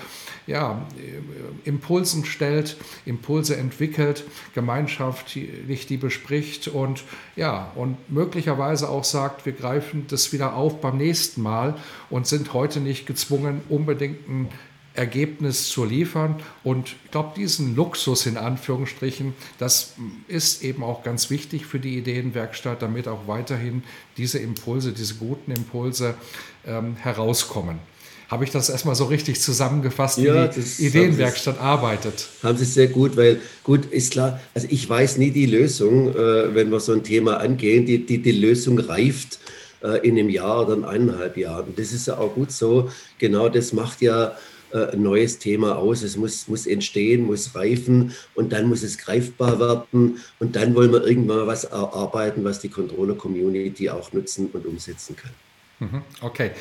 ja, 0.47 0.85
Impulsen 1.65 2.23
stellt, 2.23 2.77
Impulse 3.05 3.57
entwickelt, 3.57 4.23
gemeinschaftlich 4.53 5.87
die 5.87 5.97
bespricht 5.97 6.69
und 6.69 7.03
ja, 7.35 7.71
und 7.75 7.97
möglicherweise 8.09 8.89
auch 8.89 9.03
sagt, 9.03 9.45
wir 9.45 9.53
greifen 9.53 10.05
das 10.07 10.31
wieder 10.31 10.55
auf 10.55 10.79
beim 10.79 10.97
nächsten 10.97 11.41
Mal 11.41 11.75
und 12.09 12.27
sind 12.27 12.53
heute 12.53 12.79
nicht 12.79 13.05
gezwungen, 13.05 13.61
unbedingt 13.69 14.29
ein 14.29 14.49
Ergebnis 14.95 15.69
zu 15.69 15.85
liefern. 15.85 16.35
Und 16.63 16.95
ich 17.05 17.11
glaube, 17.11 17.33
diesen 17.35 17.75
Luxus 17.75 18.25
in 18.25 18.37
Anführungsstrichen, 18.37 19.33
das 19.57 19.93
ist 20.27 20.63
eben 20.63 20.83
auch 20.83 21.03
ganz 21.03 21.29
wichtig 21.29 21.65
für 21.65 21.79
die 21.79 21.97
Ideenwerkstatt, 21.97 22.81
damit 22.81 23.07
auch 23.07 23.27
weiterhin 23.27 23.83
diese 24.17 24.39
Impulse, 24.39 24.93
diese 24.93 25.15
guten 25.15 25.51
Impulse 25.51 26.15
ähm, 26.65 26.95
herauskommen. 26.95 27.79
Habe 28.27 28.43
ich 28.43 28.49
das 28.49 28.69
erstmal 28.69 28.95
so 28.95 29.05
richtig 29.05 29.39
zusammengefasst, 29.39 30.17
wie 30.17 30.25
ja, 30.25 30.47
die 30.47 30.85
Ideenwerkstatt 30.85 31.59
arbeitet? 31.59 32.27
Haben 32.41 32.57
Sie 32.57 32.65
sehr 32.65 32.87
gut, 32.87 33.15
weil 33.17 33.39
gut 33.63 33.85
ist 33.85 34.13
klar, 34.13 34.39
also 34.55 34.67
ich 34.71 34.89
weiß 34.89 35.17
nie 35.17 35.29
die 35.29 35.45
Lösung, 35.45 36.09
äh, 36.09 36.55
wenn 36.55 36.71
wir 36.71 36.79
so 36.79 36.93
ein 36.93 37.03
Thema 37.03 37.37
angehen. 37.37 37.85
Die, 37.85 38.03
die, 38.03 38.17
die 38.19 38.31
Lösung 38.31 38.79
reift 38.79 39.39
äh, 39.83 40.07
in 40.07 40.17
einem 40.17 40.29
Jahr 40.29 40.65
oder 40.65 40.73
in 40.73 40.85
eineinhalb 40.85 41.37
Jahren. 41.37 41.73
Das 41.75 41.91
ist 41.91 42.07
ja 42.07 42.17
auch 42.17 42.33
gut 42.33 42.51
so. 42.51 42.89
Genau 43.19 43.47
das 43.47 43.73
macht 43.73 44.01
ja 44.01 44.35
ein 44.73 45.01
neues 45.01 45.39
Thema 45.39 45.77
aus. 45.77 46.01
Es 46.01 46.17
muss, 46.17 46.47
muss 46.47 46.67
entstehen, 46.67 47.25
muss 47.25 47.55
reifen 47.55 48.13
und 48.33 48.51
dann 48.51 48.67
muss 48.67 48.83
es 48.83 48.97
greifbar 48.97 49.59
werden 49.59 50.19
und 50.39 50.55
dann 50.55 50.75
wollen 50.75 50.91
wir 50.91 51.05
irgendwann 51.05 51.47
was 51.47 51.65
erarbeiten, 51.65 52.43
was 52.43 52.59
die 52.59 52.69
Controller-Community 52.69 53.89
auch 53.89 54.11
nutzen 54.13 54.49
und 54.53 54.65
umsetzen 54.65 55.15
kann. 55.15 55.31
Mhm, 55.79 56.01
okay. 56.21 56.51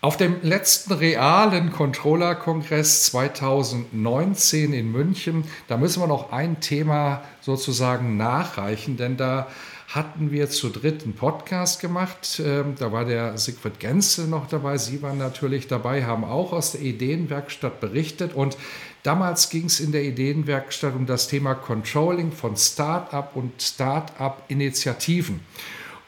Auf 0.00 0.16
dem 0.16 0.36
letzten 0.42 0.92
realen 0.92 1.72
Controller-Kongress 1.72 3.06
2019 3.06 4.72
in 4.72 4.92
München, 4.92 5.42
da 5.66 5.76
müssen 5.76 6.00
wir 6.00 6.06
noch 6.06 6.30
ein 6.30 6.60
Thema 6.60 7.24
sozusagen 7.40 8.16
nachreichen, 8.16 8.96
denn 8.96 9.16
da 9.16 9.48
hatten 9.88 10.30
wir 10.30 10.50
zu 10.50 10.68
dritt 10.68 11.02
einen 11.02 11.14
Podcast 11.14 11.80
gemacht. 11.80 12.42
Ähm, 12.44 12.74
da 12.78 12.92
war 12.92 13.06
der 13.06 13.38
Siegfried 13.38 13.80
Genzel 13.80 14.26
noch 14.26 14.46
dabei. 14.46 14.76
Sie 14.76 15.00
waren 15.00 15.16
natürlich 15.16 15.66
dabei, 15.66 16.04
haben 16.04 16.24
auch 16.24 16.52
aus 16.52 16.72
der 16.72 16.82
Ideenwerkstatt 16.82 17.80
berichtet. 17.80 18.34
Und 18.34 18.58
damals 19.02 19.48
ging 19.48 19.64
es 19.64 19.80
in 19.80 19.92
der 19.92 20.04
Ideenwerkstatt 20.04 20.94
um 20.94 21.06
das 21.06 21.26
Thema 21.28 21.54
Controlling 21.54 22.32
von 22.32 22.54
Start-up 22.54 23.34
und 23.34 23.62
Start-up-Initiativen. 23.62 25.40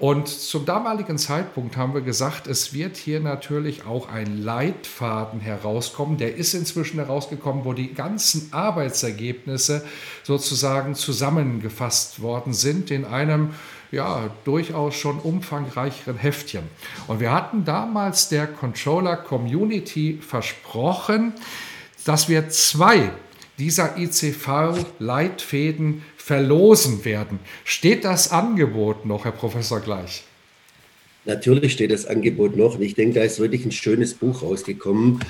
Und 0.01 0.29
zum 0.29 0.65
damaligen 0.65 1.19
Zeitpunkt 1.19 1.77
haben 1.77 1.93
wir 1.93 2.01
gesagt, 2.01 2.47
es 2.47 2.73
wird 2.73 2.97
hier 2.97 3.21
natürlich 3.21 3.85
auch 3.85 4.09
ein 4.09 4.43
Leitfaden 4.43 5.41
herauskommen. 5.41 6.17
Der 6.17 6.37
ist 6.37 6.55
inzwischen 6.55 6.99
herausgekommen, 6.99 7.67
wo 7.67 7.75
die 7.75 7.93
ganzen 7.93 8.49
Arbeitsergebnisse 8.51 9.85
sozusagen 10.23 10.95
zusammengefasst 10.95 12.23
worden 12.23 12.55
sind 12.55 12.91
in 12.91 13.05
einem 13.05 13.51
ja, 13.93 14.31
durchaus 14.47 14.95
schon 14.95 15.19
umfangreicheren 15.19 16.17
Heftchen. 16.17 16.63
Und 17.07 17.21
wir 17.21 17.31
hatten 17.31 17.67
damals 17.67 18.31
der 18.31 18.47
Controller 18.47 19.17
Community 19.17 20.19
versprochen, 20.27 21.35
dass 22.07 22.27
wir 22.31 22.49
zwei 22.49 23.13
dieser 23.61 23.99
ICV-Leitfäden 23.99 26.03
verlosen 26.17 27.05
werden. 27.05 27.41
Steht 27.65 28.05
das 28.05 28.31
Angebot 28.31 29.05
noch, 29.05 29.27
Herr 29.27 29.33
Professor 29.33 29.81
Gleich? 29.81 30.23
Natürlich 31.27 31.75
steht 31.75 31.91
das 31.91 32.07
Angebot 32.07 32.57
noch. 32.57 32.77
Und 32.77 32.83
ich 32.83 32.95
denke, 32.95 33.19
da 33.19 33.25
ist 33.25 33.39
wirklich 33.39 33.67
ein 33.67 33.73
schönes 33.73 34.15
Buch 34.15 34.43
rausgekommen. 34.43 35.21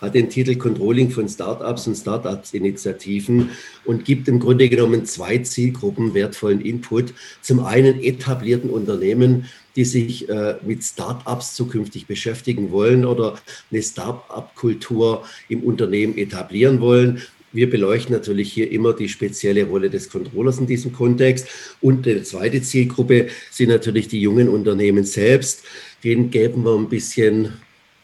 Hat 0.00 0.14
den 0.14 0.30
Titel 0.30 0.56
Controlling 0.56 1.10
von 1.10 1.28
Startups 1.28 1.86
und 1.86 1.96
Startups-Initiativen 1.96 3.50
und 3.84 4.06
gibt 4.06 4.28
im 4.28 4.40
Grunde 4.40 4.70
genommen 4.70 5.04
zwei 5.04 5.36
Zielgruppen 5.38 6.14
wertvollen 6.14 6.62
Input. 6.62 7.12
Zum 7.42 7.62
einen 7.64 8.02
etablierten 8.02 8.70
Unternehmen, 8.70 9.46
die 9.76 9.84
sich 9.84 10.28
äh, 10.28 10.56
mit 10.62 10.82
Startups 10.82 11.54
zukünftig 11.54 12.06
beschäftigen 12.06 12.70
wollen 12.70 13.04
oder 13.04 13.34
eine 13.70 13.82
Startup-Kultur 13.82 15.24
im 15.48 15.62
Unternehmen 15.62 16.16
etablieren 16.16 16.80
wollen 16.80 17.22
wir 17.54 17.70
beleuchten 17.70 18.14
natürlich 18.14 18.52
hier 18.52 18.70
immer 18.70 18.92
die 18.92 19.08
spezielle 19.08 19.64
Rolle 19.64 19.88
des 19.88 20.10
Controllers 20.10 20.58
in 20.58 20.66
diesem 20.66 20.92
Kontext. 20.92 21.46
Und 21.80 22.04
die 22.04 22.22
zweite 22.24 22.60
Zielgruppe 22.60 23.28
sind 23.50 23.68
natürlich 23.68 24.08
die 24.08 24.20
jungen 24.20 24.48
Unternehmen 24.48 25.04
selbst. 25.04 25.62
Denen 26.02 26.30
geben 26.30 26.64
wir 26.64 26.76
ein 26.76 26.88
bisschen 26.88 27.54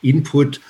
Input, 0.03 0.61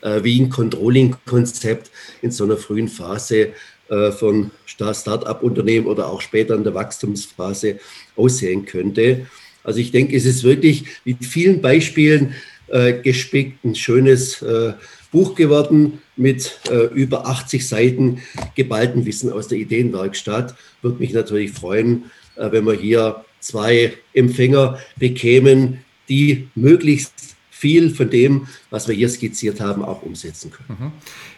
äh, 0.00 0.24
wie 0.24 0.40
ein 0.40 0.48
Controlling-Konzept 0.48 1.90
in 2.22 2.30
so 2.30 2.44
einer 2.44 2.56
frühen 2.56 2.88
Phase 2.88 3.50
äh, 3.88 4.10
von 4.10 4.50
Start-up-Unternehmen 4.64 5.86
oder 5.86 6.08
auch 6.08 6.22
später 6.22 6.54
in 6.54 6.64
der 6.64 6.74
Wachstumsphase 6.74 7.78
aussehen 8.16 8.64
könnte. 8.64 9.26
Also 9.62 9.80
ich 9.80 9.92
denke, 9.92 10.16
es 10.16 10.24
ist 10.24 10.44
wirklich 10.44 10.84
mit 11.04 11.24
vielen 11.24 11.60
Beispielen 11.60 12.34
äh, 12.68 12.94
gespickt, 12.94 13.64
ein 13.64 13.74
schönes 13.74 14.40
äh, 14.40 14.72
Buch 15.10 15.34
geworden 15.34 16.00
mit 16.16 16.60
äh, 16.70 16.86
über 16.94 17.26
80 17.26 17.66
Seiten 17.66 18.22
geballten 18.54 19.06
Wissen 19.06 19.32
aus 19.32 19.48
der 19.48 19.58
Ideenwerkstatt. 19.58 20.54
Würde 20.82 20.98
mich 20.98 21.12
natürlich 21.12 21.52
freuen, 21.52 22.10
äh, 22.36 22.50
wenn 22.52 22.64
wir 22.64 22.74
hier 22.74 23.24
zwei 23.40 23.94
Empfänger 24.12 24.78
bekämen, 24.96 25.84
die 26.08 26.48
möglichst 26.54 27.36
viel 27.50 27.94
von 27.94 28.08
dem, 28.08 28.48
was 28.70 28.88
wir 28.88 28.94
hier 28.94 29.08
skizziert 29.10 29.60
haben, 29.60 29.84
auch 29.84 30.02
umsetzen 30.02 30.50
können. 30.50 30.78
Mhm. 30.80 30.92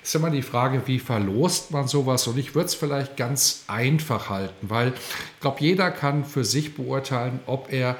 Ist 0.04 0.14
immer 0.14 0.30
die 0.30 0.42
Frage, 0.42 0.82
wie 0.86 1.00
verlost 1.00 1.72
man 1.72 1.88
sowas? 1.88 2.28
Und 2.28 2.38
ich 2.38 2.54
würde 2.54 2.66
es 2.66 2.74
vielleicht 2.74 3.16
ganz 3.16 3.64
einfach 3.66 4.30
halten, 4.30 4.70
weil 4.70 4.88
ich 4.88 5.40
glaube, 5.40 5.56
jeder 5.60 5.90
kann 5.90 6.24
für 6.24 6.44
sich 6.44 6.74
beurteilen, 6.74 7.40
ob 7.46 7.72
er 7.72 7.98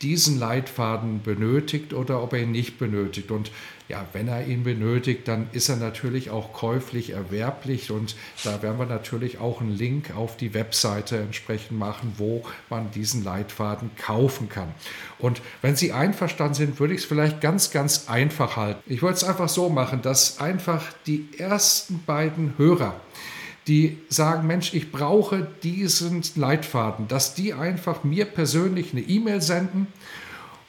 diesen 0.00 0.38
Leitfaden 0.38 1.22
benötigt 1.22 1.92
oder 1.92 2.22
ob 2.22 2.32
er 2.32 2.42
ihn 2.42 2.52
nicht 2.52 2.78
benötigt. 2.78 3.30
Und 3.30 3.50
ja, 3.88 4.04
wenn 4.12 4.28
er 4.28 4.46
ihn 4.46 4.64
benötigt, 4.64 5.26
dann 5.28 5.48
ist 5.52 5.70
er 5.70 5.76
natürlich 5.76 6.28
auch 6.30 6.52
käuflich 6.52 7.10
erwerblich 7.10 7.90
und 7.90 8.16
da 8.44 8.62
werden 8.62 8.78
wir 8.78 8.84
natürlich 8.86 9.38
auch 9.38 9.62
einen 9.62 9.74
Link 9.74 10.14
auf 10.14 10.36
die 10.36 10.52
Webseite 10.52 11.16
entsprechend 11.16 11.78
machen, 11.78 12.12
wo 12.18 12.44
man 12.68 12.90
diesen 12.90 13.24
Leitfaden 13.24 13.90
kaufen 13.96 14.50
kann. 14.50 14.74
Und 15.18 15.40
wenn 15.62 15.74
Sie 15.74 15.92
einverstanden 15.92 16.54
sind, 16.54 16.80
würde 16.80 16.92
ich 16.92 17.00
es 17.00 17.06
vielleicht 17.06 17.40
ganz, 17.40 17.70
ganz 17.70 18.08
einfach 18.08 18.56
halten. 18.56 18.82
Ich 18.86 19.02
wollte 19.02 19.16
es 19.16 19.24
einfach 19.24 19.48
so 19.48 19.70
machen, 19.70 20.02
dass 20.02 20.38
einfach 20.38 20.84
die 21.06 21.26
ersten 21.38 22.02
beiden 22.04 22.58
Hörer, 22.58 23.00
die 23.66 23.98
sagen, 24.10 24.46
Mensch, 24.46 24.74
ich 24.74 24.92
brauche 24.92 25.46
diesen 25.62 26.22
Leitfaden, 26.36 27.08
dass 27.08 27.34
die 27.34 27.54
einfach 27.54 28.04
mir 28.04 28.26
persönlich 28.26 28.92
eine 28.92 29.00
E-Mail 29.00 29.40
senden 29.40 29.86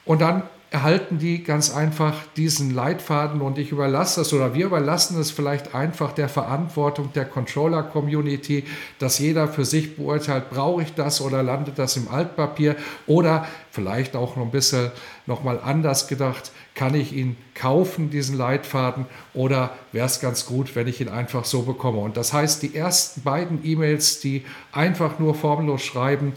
und 0.06 0.22
dann 0.22 0.44
erhalten 0.72 1.18
die 1.18 1.44
ganz 1.44 1.76
einfach 1.76 2.14
diesen 2.38 2.74
Leitfaden 2.74 3.42
und 3.42 3.58
ich 3.58 3.72
überlasse 3.72 4.22
das 4.22 4.34
oder 4.34 4.54
wir 4.54 4.68
überlassen 4.68 5.20
es 5.20 5.32
vielleicht 5.32 5.74
einfach 5.74 6.12
der 6.12 6.30
Verantwortung 6.30 7.12
der 7.14 7.26
Controller-Community, 7.26 8.66
dass 9.00 9.18
jeder 9.18 9.48
für 9.48 9.66
sich 9.66 9.96
beurteilt, 9.96 10.52
brauche 10.52 10.84
ich 10.84 10.94
das 10.94 11.22
oder 11.22 11.42
landet 11.42 11.80
das 11.80 11.98
im 11.98 12.08
Altpapier 12.08 12.76
oder 13.08 13.48
vielleicht 13.72 14.16
auch 14.16 14.36
noch 14.36 14.46
ein 14.46 14.52
bisschen 14.52 14.92
nochmal 15.26 15.60
anders 15.64 16.08
gedacht, 16.08 16.52
kann 16.76 16.94
ich 16.94 17.14
ihn 17.14 17.36
kaufen, 17.56 18.10
diesen 18.10 18.38
Leitfaden 18.38 19.06
oder 19.34 19.72
wäre 19.92 20.06
es 20.06 20.20
ganz 20.20 20.46
gut, 20.46 20.76
wenn 20.76 20.88
ich 20.88 21.02
ihn 21.02 21.10
einfach 21.10 21.46
so 21.46 21.64
bekomme. 21.64 22.00
Und 22.00 22.16
das 22.16 22.32
heißt, 22.32 22.62
die 22.62 22.76
ersten 22.76 23.22
beiden 23.22 23.66
E-Mails, 23.66 24.20
die 24.20 24.46
einfach 24.72 25.18
nur 25.18 25.34
formlos 25.34 25.82
schreiben, 25.82 26.34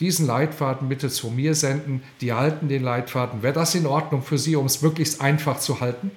diesen 0.00 0.26
Leitfaden 0.26 0.88
bitte 0.88 1.08
zu 1.08 1.30
mir 1.30 1.54
senden. 1.54 2.02
Die 2.20 2.32
halten 2.32 2.68
den 2.68 2.82
Leitfaden. 2.82 3.42
Wäre 3.42 3.54
das 3.54 3.74
in 3.74 3.86
Ordnung 3.86 4.22
für 4.22 4.38
Sie, 4.38 4.56
um 4.56 4.66
es 4.66 4.82
möglichst 4.82 5.20
einfach 5.20 5.58
zu 5.58 5.80
halten? 5.80 6.10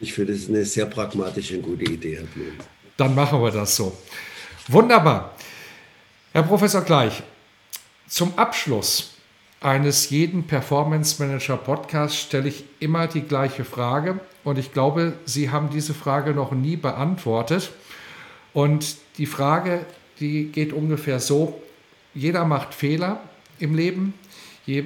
Ich 0.00 0.14
finde, 0.14 0.32
das 0.32 0.42
ist 0.42 0.48
eine 0.48 0.64
sehr 0.64 0.86
pragmatische 0.86 1.56
und 1.56 1.62
gute 1.62 1.84
Idee, 1.84 2.16
Herr 2.16 2.24
Blum. 2.24 2.52
Dann 2.96 3.14
machen 3.14 3.42
wir 3.42 3.50
das 3.50 3.76
so. 3.76 3.96
Wunderbar. 4.68 5.34
Herr 6.32 6.42
Professor 6.42 6.82
Gleich, 6.82 7.22
zum 8.06 8.36
Abschluss 8.38 9.14
eines 9.60 10.08
jeden 10.10 10.44
Performance 10.44 11.22
Manager 11.22 11.56
Podcasts 11.56 12.18
stelle 12.18 12.48
ich 12.48 12.64
immer 12.78 13.06
die 13.06 13.22
gleiche 13.22 13.64
Frage 13.64 14.20
und 14.42 14.58
ich 14.58 14.72
glaube, 14.72 15.14
Sie 15.26 15.50
haben 15.50 15.68
diese 15.70 15.92
Frage 15.92 16.32
noch 16.32 16.52
nie 16.52 16.76
beantwortet. 16.76 17.70
Und 18.52 18.96
die 19.18 19.26
Frage, 19.26 19.84
die 20.18 20.46
geht 20.46 20.72
ungefähr 20.72 21.20
so, 21.20 21.60
jeder 22.14 22.44
macht 22.44 22.74
Fehler 22.74 23.20
im 23.58 23.74
Leben. 23.74 24.14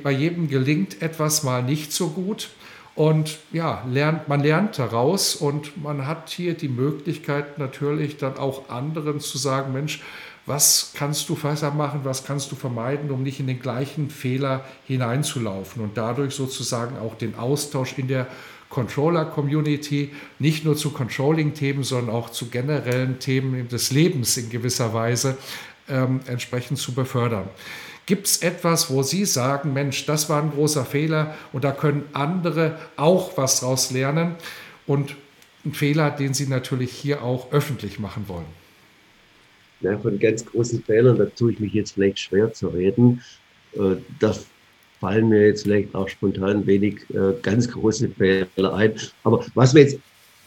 Bei 0.02 0.11
jedem 0.11 0.49
gelingt 0.49 1.02
etwas 1.02 1.43
mal 1.43 1.62
nicht 1.62 1.93
so 1.93 2.09
gut. 2.09 2.50
Und 2.95 3.38
ja, 3.52 3.85
lernt, 3.90 4.28
man 4.28 4.40
lernt 4.40 4.78
daraus 4.78 5.35
und 5.35 5.83
man 5.83 6.07
hat 6.07 6.31
hier 6.31 6.54
die 6.54 6.69
Möglichkeit 6.69 7.59
natürlich 7.59 8.19
dann 8.19 8.37
auch 8.37 8.71
anderen 8.71 9.19
zu 9.19 9.37
sagen, 9.37 9.73
Mensch, 9.73 10.00
was 10.47 10.93
kannst 10.95 11.28
du 11.28 11.35
besser 11.35 11.73
machen, 11.73 12.00
was 12.04 12.25
kannst 12.25 12.52
du 12.52 12.57
vermeiden, 12.57 13.11
um 13.11 13.23
nicht 13.23 13.40
in 13.40 13.47
den 13.47 13.61
gleichen 13.61 14.11
Fehler 14.11 14.64
hineinzulaufen 14.87 15.83
und 15.83 15.96
dadurch 15.96 16.35
sozusagen 16.35 16.98
auch 16.98 17.16
den 17.16 17.35
Austausch 17.35 17.98
in 17.98 18.09
der 18.09 18.29
Controller-Community 18.68 20.11
nicht 20.38 20.64
nur 20.64 20.77
zu 20.77 20.90
Controlling-Themen, 20.90 21.83
sondern 21.83 22.14
auch 22.14 22.31
zu 22.31 22.48
generellen 22.48 23.18
Themen 23.20 23.68
des 23.68 23.90
Lebens 23.90 24.37
in 24.37 24.51
gewisser 24.51 24.92
Weise 24.92 25.37
ähm, 25.88 26.20
entsprechend 26.27 26.79
zu 26.79 26.92
befördern. 26.92 27.49
Gibt 28.07 28.27
es 28.27 28.42
etwas, 28.42 28.90
wo 28.90 29.03
Sie 29.03 29.25
sagen, 29.25 29.73
Mensch, 29.73 30.05
das 30.05 30.29
war 30.29 30.42
ein 30.42 30.51
großer 30.51 30.85
Fehler 30.85 31.35
und 31.53 31.64
da 31.64 31.73
können 31.73 32.05
andere 32.12 32.79
auch 32.97 33.37
was 33.37 33.61
daraus 33.61 33.90
lernen 33.90 34.37
und 34.87 35.16
ein 35.64 35.73
Fehler, 35.73 36.11
den 36.11 36.35
Sie 36.35 36.47
natürlich 36.47 36.92
hier 36.92 37.23
auch 37.23 37.51
öffentlich 37.53 37.99
machen 37.99 38.25
wollen? 38.29 38.44
Ja, 39.81 39.99
von 39.99 40.18
ganz 40.18 40.44
großen 40.44 40.83
Fehlern, 40.83 41.16
da 41.16 41.25
tue 41.27 41.53
ich 41.53 41.61
mich 41.61 41.73
jetzt 41.73 41.92
vielleicht 41.92 42.18
schwer 42.18 42.53
zu 42.53 42.68
reden. 42.68 43.23
Äh, 43.75 43.97
da 44.20 44.35
fallen 45.01 45.29
mir 45.29 45.47
jetzt 45.47 45.62
vielleicht 45.62 45.94
auch 45.94 46.09
spontan 46.09 46.66
wenig 46.66 47.01
äh, 47.11 47.35
ganz 47.42 47.70
große 47.70 48.09
Fehler 48.11 48.75
ein. 48.75 48.94
Aber 49.25 49.44
was 49.55 49.73
mir 49.75 49.81
jetzt 49.81 49.99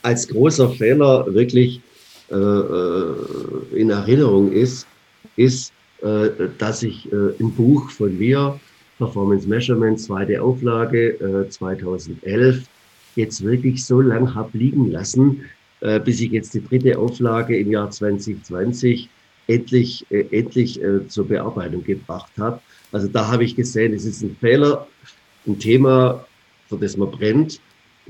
als 0.04 0.28
großer 0.28 0.70
Fehler 0.72 1.26
wirklich 1.34 1.82
äh, 2.32 3.76
in 3.76 3.90
Erinnerung 3.90 4.52
ist, 4.52 4.88
ist, 5.36 5.74
äh, 6.02 6.30
dass 6.58 6.84
ich 6.84 7.12
äh, 7.12 7.34
im 7.40 7.52
Buch 7.52 7.90
von 7.90 8.18
mir, 8.18 8.60
Performance 8.98 9.48
Measurement, 9.48 10.00
zweite 10.00 10.42
Auflage 10.42 11.20
äh, 11.20 11.50
2011, 11.50 12.64
jetzt 13.16 13.44
wirklich 13.44 13.84
so 13.84 14.02
lang 14.02 14.34
habe 14.34 14.58
liegen 14.58 14.92
lassen, 14.92 15.42
äh, 15.82 16.00
bis 16.00 16.22
ich 16.22 16.32
jetzt 16.32 16.54
die 16.54 16.64
dritte 16.64 16.98
Auflage 16.98 17.58
im 17.58 17.72
Jahr 17.72 17.90
2020 17.90 19.10
endlich, 19.48 20.06
äh, 20.10 20.26
endlich 20.32 20.82
äh, 20.82 21.08
zur 21.08 21.28
Bearbeitung 21.28 21.84
gebracht 21.84 22.32
habe. 22.40 22.62
Also 22.92 23.08
da 23.08 23.28
habe 23.28 23.44
ich 23.44 23.56
gesehen, 23.56 23.94
es 23.94 24.06
ist 24.06 24.22
ein 24.22 24.36
Fehler, 24.40 24.88
ein 25.46 25.60
Thema, 25.60 26.26
für 26.70 26.78
das 26.78 26.98
man 26.98 27.12
brennt, 27.12 27.60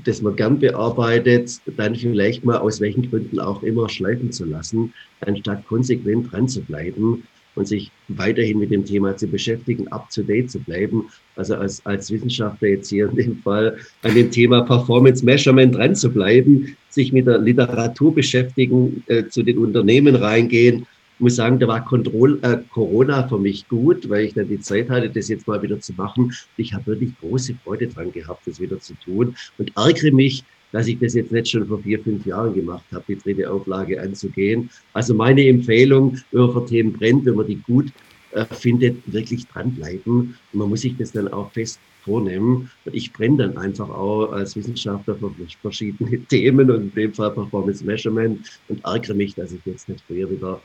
das 0.04 0.22
man 0.22 0.36
gern 0.36 0.58
bearbeitet, 0.58 1.60
dann 1.76 1.94
vielleicht 1.94 2.44
mal 2.44 2.58
aus 2.58 2.80
welchen 2.80 3.08
Gründen 3.08 3.40
auch 3.40 3.62
immer 3.62 3.88
schleifen 3.88 4.32
zu 4.32 4.44
lassen, 4.44 4.92
anstatt 5.20 5.66
konsequent 5.66 6.32
dran 6.32 6.48
zu 6.48 6.60
bleiben 6.62 7.24
und 7.54 7.66
sich 7.66 7.90
weiterhin 8.08 8.60
mit 8.60 8.70
dem 8.70 8.84
Thema 8.84 9.16
zu 9.16 9.26
beschäftigen, 9.26 9.88
up 9.88 10.08
to 10.10 10.22
date 10.22 10.50
zu 10.50 10.60
bleiben. 10.60 11.08
Also 11.36 11.56
als, 11.56 11.84
als 11.84 12.10
Wissenschaftler 12.10 12.68
jetzt 12.68 12.88
hier 12.88 13.10
in 13.10 13.16
dem 13.16 13.36
Fall 13.38 13.76
an 14.02 14.14
dem 14.14 14.30
Thema 14.30 14.62
Performance 14.62 15.24
Measurement 15.24 15.74
dran 15.74 15.94
zu 15.94 16.10
bleiben, 16.10 16.76
sich 16.88 17.12
mit 17.12 17.26
der 17.26 17.38
Literatur 17.38 18.14
beschäftigen, 18.14 19.02
äh, 19.08 19.26
zu 19.26 19.42
den 19.42 19.58
Unternehmen 19.58 20.14
reingehen 20.14 20.86
muss 21.18 21.36
sagen, 21.36 21.58
da 21.58 21.68
war 21.68 21.84
Kontroll, 21.84 22.38
äh, 22.42 22.58
Corona 22.72 23.26
für 23.26 23.38
mich 23.38 23.68
gut, 23.68 24.08
weil 24.08 24.26
ich 24.26 24.34
dann 24.34 24.48
die 24.48 24.60
Zeit 24.60 24.88
hatte, 24.90 25.10
das 25.10 25.28
jetzt 25.28 25.46
mal 25.46 25.60
wieder 25.62 25.80
zu 25.80 25.92
machen. 25.94 26.32
Ich 26.56 26.72
habe 26.74 26.86
wirklich 26.86 27.12
große 27.20 27.54
Freude 27.64 27.88
dran 27.88 28.12
gehabt, 28.12 28.46
das 28.46 28.60
wieder 28.60 28.78
zu 28.80 28.94
tun 29.04 29.34
und 29.58 29.72
ärgere 29.76 30.12
mich, 30.12 30.44
dass 30.72 30.86
ich 30.86 30.98
das 30.98 31.14
jetzt 31.14 31.32
nicht 31.32 31.48
schon 31.48 31.66
vor 31.66 31.80
vier, 31.80 32.00
fünf 32.00 32.26
Jahren 32.26 32.54
gemacht 32.54 32.84
habe, 32.92 33.04
die 33.08 33.18
dritte 33.18 33.50
Auflage 33.50 34.00
anzugehen. 34.00 34.70
Also 34.92 35.14
meine 35.14 35.46
Empfehlung, 35.46 36.18
wenn 36.30 36.42
man 36.42 36.52
für 36.52 36.66
Themen 36.66 36.92
brennt, 36.92 37.24
wenn 37.24 37.36
man 37.36 37.46
die 37.46 37.56
gut 37.56 37.90
äh, 38.32 38.44
findet, 38.44 38.96
wirklich 39.06 39.46
dranbleiben. 39.46 40.36
Und 40.52 40.58
man 40.58 40.68
muss 40.68 40.82
sich 40.82 40.96
das 40.96 41.12
dann 41.12 41.28
auch 41.28 41.50
fest 41.52 41.80
vornehmen. 42.04 42.70
Und 42.84 42.94
ich 42.94 43.12
brenne 43.12 43.38
dann 43.38 43.56
einfach 43.56 43.88
auch 43.88 44.32
als 44.32 44.56
Wissenschaftler 44.56 45.14
für 45.16 45.30
verschiedene 45.62 46.18
Themen 46.28 46.70
und 46.70 46.82
in 46.82 46.94
dem 46.94 47.14
Fall 47.14 47.30
Performance 47.30 47.84
Measurement 47.84 48.60
und 48.68 48.84
ärgere 48.84 49.14
mich, 49.14 49.34
dass 49.34 49.52
ich 49.52 49.60
jetzt 49.64 49.88
nicht 49.88 50.02
früher 50.06 50.30
wieder 50.30 50.60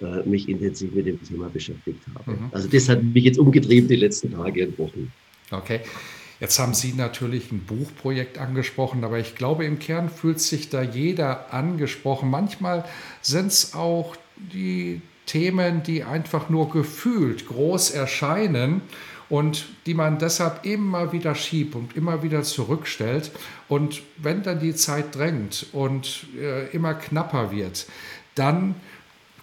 äh, 0.00 0.28
mich 0.28 0.48
intensiv 0.48 0.92
mit 0.92 1.06
dem 1.06 1.22
Thema 1.22 1.48
beschäftigt 1.48 2.00
habe. 2.14 2.32
Mhm. 2.32 2.48
Also 2.52 2.68
das 2.68 2.88
hat 2.88 3.02
mich 3.02 3.24
jetzt 3.24 3.38
umgetrieben 3.38 3.88
die 3.88 3.96
letzten 3.96 4.32
Tage 4.32 4.66
und 4.66 4.78
Wochen. 4.78 5.12
Okay. 5.50 5.80
Jetzt 6.38 6.58
haben 6.58 6.74
Sie 6.74 6.92
natürlich 6.92 7.50
ein 7.50 7.60
Buchprojekt 7.60 8.36
angesprochen, 8.36 9.04
aber 9.04 9.18
ich 9.18 9.34
glaube, 9.36 9.64
im 9.64 9.78
Kern 9.78 10.10
fühlt 10.10 10.38
sich 10.40 10.68
da 10.68 10.82
jeder 10.82 11.54
angesprochen. 11.54 12.28
Manchmal 12.28 12.84
sind 13.22 13.46
es 13.46 13.74
auch 13.74 14.16
die 14.36 15.00
Themen, 15.24 15.82
die 15.82 16.04
einfach 16.04 16.50
nur 16.50 16.70
gefühlt 16.70 17.46
groß 17.46 17.90
erscheinen 17.90 18.82
und 19.28 19.66
die 19.86 19.94
man 19.94 20.18
deshalb 20.18 20.64
immer 20.64 21.12
wieder 21.12 21.34
schiebt 21.34 21.74
und 21.74 21.96
immer 21.96 22.22
wieder 22.22 22.42
zurückstellt. 22.42 23.32
Und 23.68 24.02
wenn 24.18 24.42
dann 24.42 24.60
die 24.60 24.74
Zeit 24.74 25.14
drängt 25.14 25.66
und 25.72 26.26
äh, 26.38 26.68
immer 26.70 26.94
knapper 26.94 27.50
wird, 27.50 27.86
dann 28.34 28.74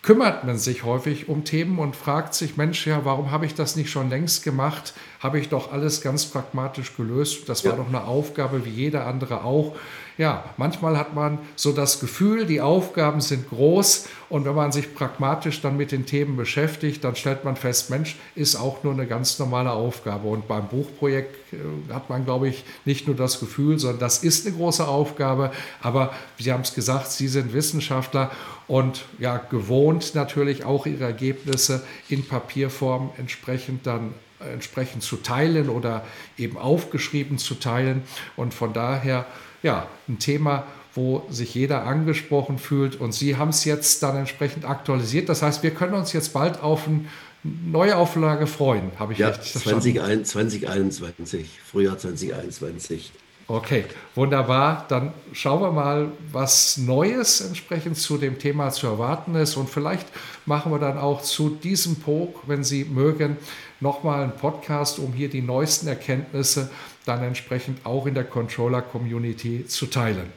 kümmert 0.03 0.43
man 0.43 0.57
sich 0.57 0.83
häufig 0.83 1.29
um 1.29 1.45
Themen 1.45 1.79
und 1.79 1.95
fragt 1.95 2.35
sich, 2.35 2.57
Mensch, 2.57 2.85
ja, 2.85 3.05
warum 3.05 3.31
habe 3.31 3.45
ich 3.45 3.55
das 3.55 3.77
nicht 3.77 3.89
schon 3.89 4.09
längst 4.09 4.43
gemacht? 4.43 4.93
Habe 5.21 5.39
ich 5.39 5.49
doch 5.49 5.71
alles 5.71 6.01
ganz 6.01 6.25
pragmatisch 6.25 6.95
gelöst. 6.95 7.47
Das 7.47 7.63
war 7.63 7.71
ja. 7.71 7.77
doch 7.77 7.87
eine 7.87 8.03
Aufgabe 8.03 8.65
wie 8.65 8.69
jeder 8.69 9.07
andere 9.07 9.43
auch 9.45 9.75
ja, 10.17 10.43
manchmal 10.57 10.97
hat 10.97 11.15
man 11.15 11.39
so 11.55 11.71
das 11.71 11.99
Gefühl, 11.99 12.45
die 12.45 12.61
Aufgaben 12.61 13.21
sind 13.21 13.49
groß 13.49 14.07
und 14.29 14.45
wenn 14.45 14.55
man 14.55 14.71
sich 14.71 14.93
pragmatisch 14.93 15.61
dann 15.61 15.77
mit 15.77 15.91
den 15.91 16.05
Themen 16.05 16.37
beschäftigt, 16.37 17.03
dann 17.03 17.15
stellt 17.15 17.43
man 17.43 17.55
fest, 17.55 17.89
Mensch, 17.89 18.15
ist 18.35 18.55
auch 18.55 18.83
nur 18.83 18.93
eine 18.93 19.07
ganz 19.07 19.39
normale 19.39 19.71
Aufgabe. 19.71 20.27
Und 20.27 20.47
beim 20.47 20.67
Buchprojekt 20.67 21.53
äh, 21.53 21.93
hat 21.93 22.09
man, 22.09 22.25
glaube 22.25 22.47
ich, 22.47 22.63
nicht 22.85 23.07
nur 23.07 23.15
das 23.15 23.39
Gefühl, 23.39 23.79
sondern 23.79 23.99
das 23.99 24.23
ist 24.23 24.45
eine 24.45 24.55
große 24.55 24.87
Aufgabe. 24.87 25.51
Aber 25.81 26.13
Sie 26.37 26.51
haben 26.51 26.61
es 26.61 26.73
gesagt, 26.73 27.11
Sie 27.11 27.27
sind 27.27 27.53
Wissenschaftler 27.53 28.31
und 28.67 29.05
ja, 29.19 29.37
gewohnt 29.37 30.15
natürlich 30.15 30.63
auch 30.63 30.85
Ihre 30.85 31.05
Ergebnisse 31.05 31.83
in 32.09 32.25
Papierform 32.25 33.11
entsprechend 33.17 33.87
dann 33.87 34.13
entsprechend 34.51 35.03
zu 35.03 35.17
teilen 35.17 35.69
oder 35.69 36.05
eben 36.37 36.57
aufgeschrieben 36.57 37.37
zu 37.37 37.55
teilen. 37.55 38.03
Und 38.35 38.53
von 38.53 38.73
daher 38.73 39.25
ja, 39.63 39.87
ein 40.07 40.19
Thema, 40.19 40.67
wo 40.93 41.25
sich 41.29 41.55
jeder 41.55 41.85
angesprochen 41.85 42.59
fühlt. 42.59 42.99
Und 42.99 43.13
Sie 43.13 43.37
haben 43.37 43.49
es 43.49 43.65
jetzt 43.65 44.03
dann 44.03 44.15
entsprechend 44.15 44.65
aktualisiert. 44.65 45.29
Das 45.29 45.41
heißt, 45.41 45.63
wir 45.63 45.71
können 45.71 45.95
uns 45.95 46.13
jetzt 46.13 46.33
bald 46.33 46.61
auf 46.61 46.87
eine 46.87 47.05
Neuauflage 47.43 48.47
freuen, 48.47 48.91
habe 48.97 49.13
ich 49.13 49.19
ja, 49.19 49.29
richtig 49.29 49.51
verstanden? 49.51 49.81
2021, 50.25 51.59
Frühjahr 51.65 51.97
2021. 51.97 53.11
Okay, 53.47 53.83
wunderbar. 54.15 54.85
Dann 54.87 55.11
schauen 55.33 55.61
wir 55.61 55.71
mal, 55.71 56.11
was 56.31 56.77
Neues 56.77 57.41
entsprechend 57.41 57.97
zu 57.97 58.17
dem 58.17 58.39
Thema 58.39 58.71
zu 58.71 58.87
erwarten 58.87 59.35
ist. 59.35 59.57
Und 59.57 59.69
vielleicht 59.69 60.07
machen 60.45 60.71
wir 60.71 60.79
dann 60.79 60.97
auch 60.97 61.21
zu 61.21 61.49
diesem 61.49 61.97
Pog, 61.97 62.43
wenn 62.47 62.63
Sie 62.63 62.85
mögen, 62.85 63.35
nochmal 63.81 64.23
einen 64.23 64.31
Podcast, 64.31 64.97
um 64.97 65.11
hier 65.11 65.29
die 65.29 65.41
neuesten 65.41 65.87
Erkenntnisse 65.87 66.71
dann 67.05 67.23
entsprechend 67.23 67.85
auch 67.85 68.05
in 68.05 68.13
der 68.13 68.23
Controller-Community 68.23 69.65
zu 69.67 69.87
teilen. 69.87 70.31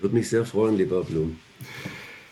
Würde 0.00 0.14
mich 0.14 0.28
sehr 0.28 0.44
freuen, 0.44 0.76
lieber 0.76 1.02
Blum. 1.04 1.38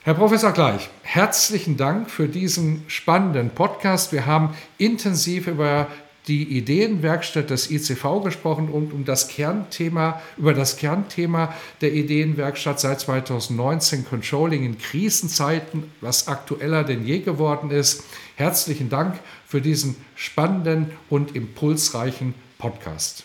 Herr 0.04 0.14
Professor 0.14 0.52
Gleich, 0.52 0.90
herzlichen 1.02 1.76
Dank 1.76 2.10
für 2.10 2.26
diesen 2.26 2.82
spannenden 2.88 3.50
Podcast. 3.50 4.12
Wir 4.12 4.26
haben 4.26 4.56
intensiv 4.76 5.46
über 5.46 5.86
die 6.28 6.56
Ideenwerkstatt 6.56 7.50
des 7.50 7.70
ICV 7.70 8.22
gesprochen 8.22 8.68
und 8.68 8.92
um 8.92 9.04
das 9.04 9.28
Kernthema, 9.28 10.20
über 10.36 10.54
das 10.54 10.76
Kernthema 10.76 11.54
der 11.80 11.92
Ideenwerkstatt 11.92 12.80
seit 12.80 13.00
2019 13.00 14.04
Controlling 14.04 14.64
in 14.64 14.78
Krisenzeiten, 14.78 15.84
was 16.00 16.28
aktueller 16.28 16.84
denn 16.84 17.06
je 17.06 17.20
geworden 17.20 17.70
ist. 17.70 18.04
Herzlichen 18.36 18.88
Dank 18.88 19.18
für 19.46 19.60
diesen 19.60 19.96
spannenden 20.14 20.90
und 21.10 21.34
impulsreichen 21.34 22.34
Podcast. 22.58 23.24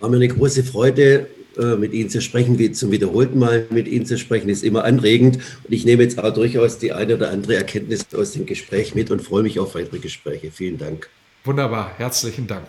War 0.00 0.08
mir 0.10 0.16
eine 0.16 0.28
große 0.28 0.64
Freude, 0.64 1.28
äh, 1.58 1.76
mit 1.76 1.94
Ihnen 1.94 2.10
zu 2.10 2.20
sprechen, 2.20 2.58
wie 2.58 2.70
zum 2.72 2.90
wiederholten 2.90 3.38
Mal 3.38 3.66
mit 3.70 3.88
Ihnen 3.88 4.04
zu 4.04 4.18
sprechen, 4.18 4.50
ist 4.50 4.62
immer 4.62 4.84
anregend. 4.84 5.36
Und 5.36 5.72
ich 5.72 5.86
nehme 5.86 6.02
jetzt 6.02 6.18
auch 6.18 6.32
durchaus 6.32 6.78
die 6.78 6.92
eine 6.92 7.14
oder 7.14 7.30
andere 7.30 7.56
Erkenntnis 7.56 8.06
aus 8.14 8.32
dem 8.32 8.44
Gespräch 8.44 8.94
mit 8.94 9.10
und 9.10 9.22
freue 9.22 9.42
mich 9.42 9.58
auf 9.58 9.74
weitere 9.74 9.98
Gespräche. 9.98 10.50
Vielen 10.50 10.76
Dank. 10.76 11.08
Wunderbar, 11.44 11.94
herzlichen 11.96 12.46
Dank. 12.46 12.66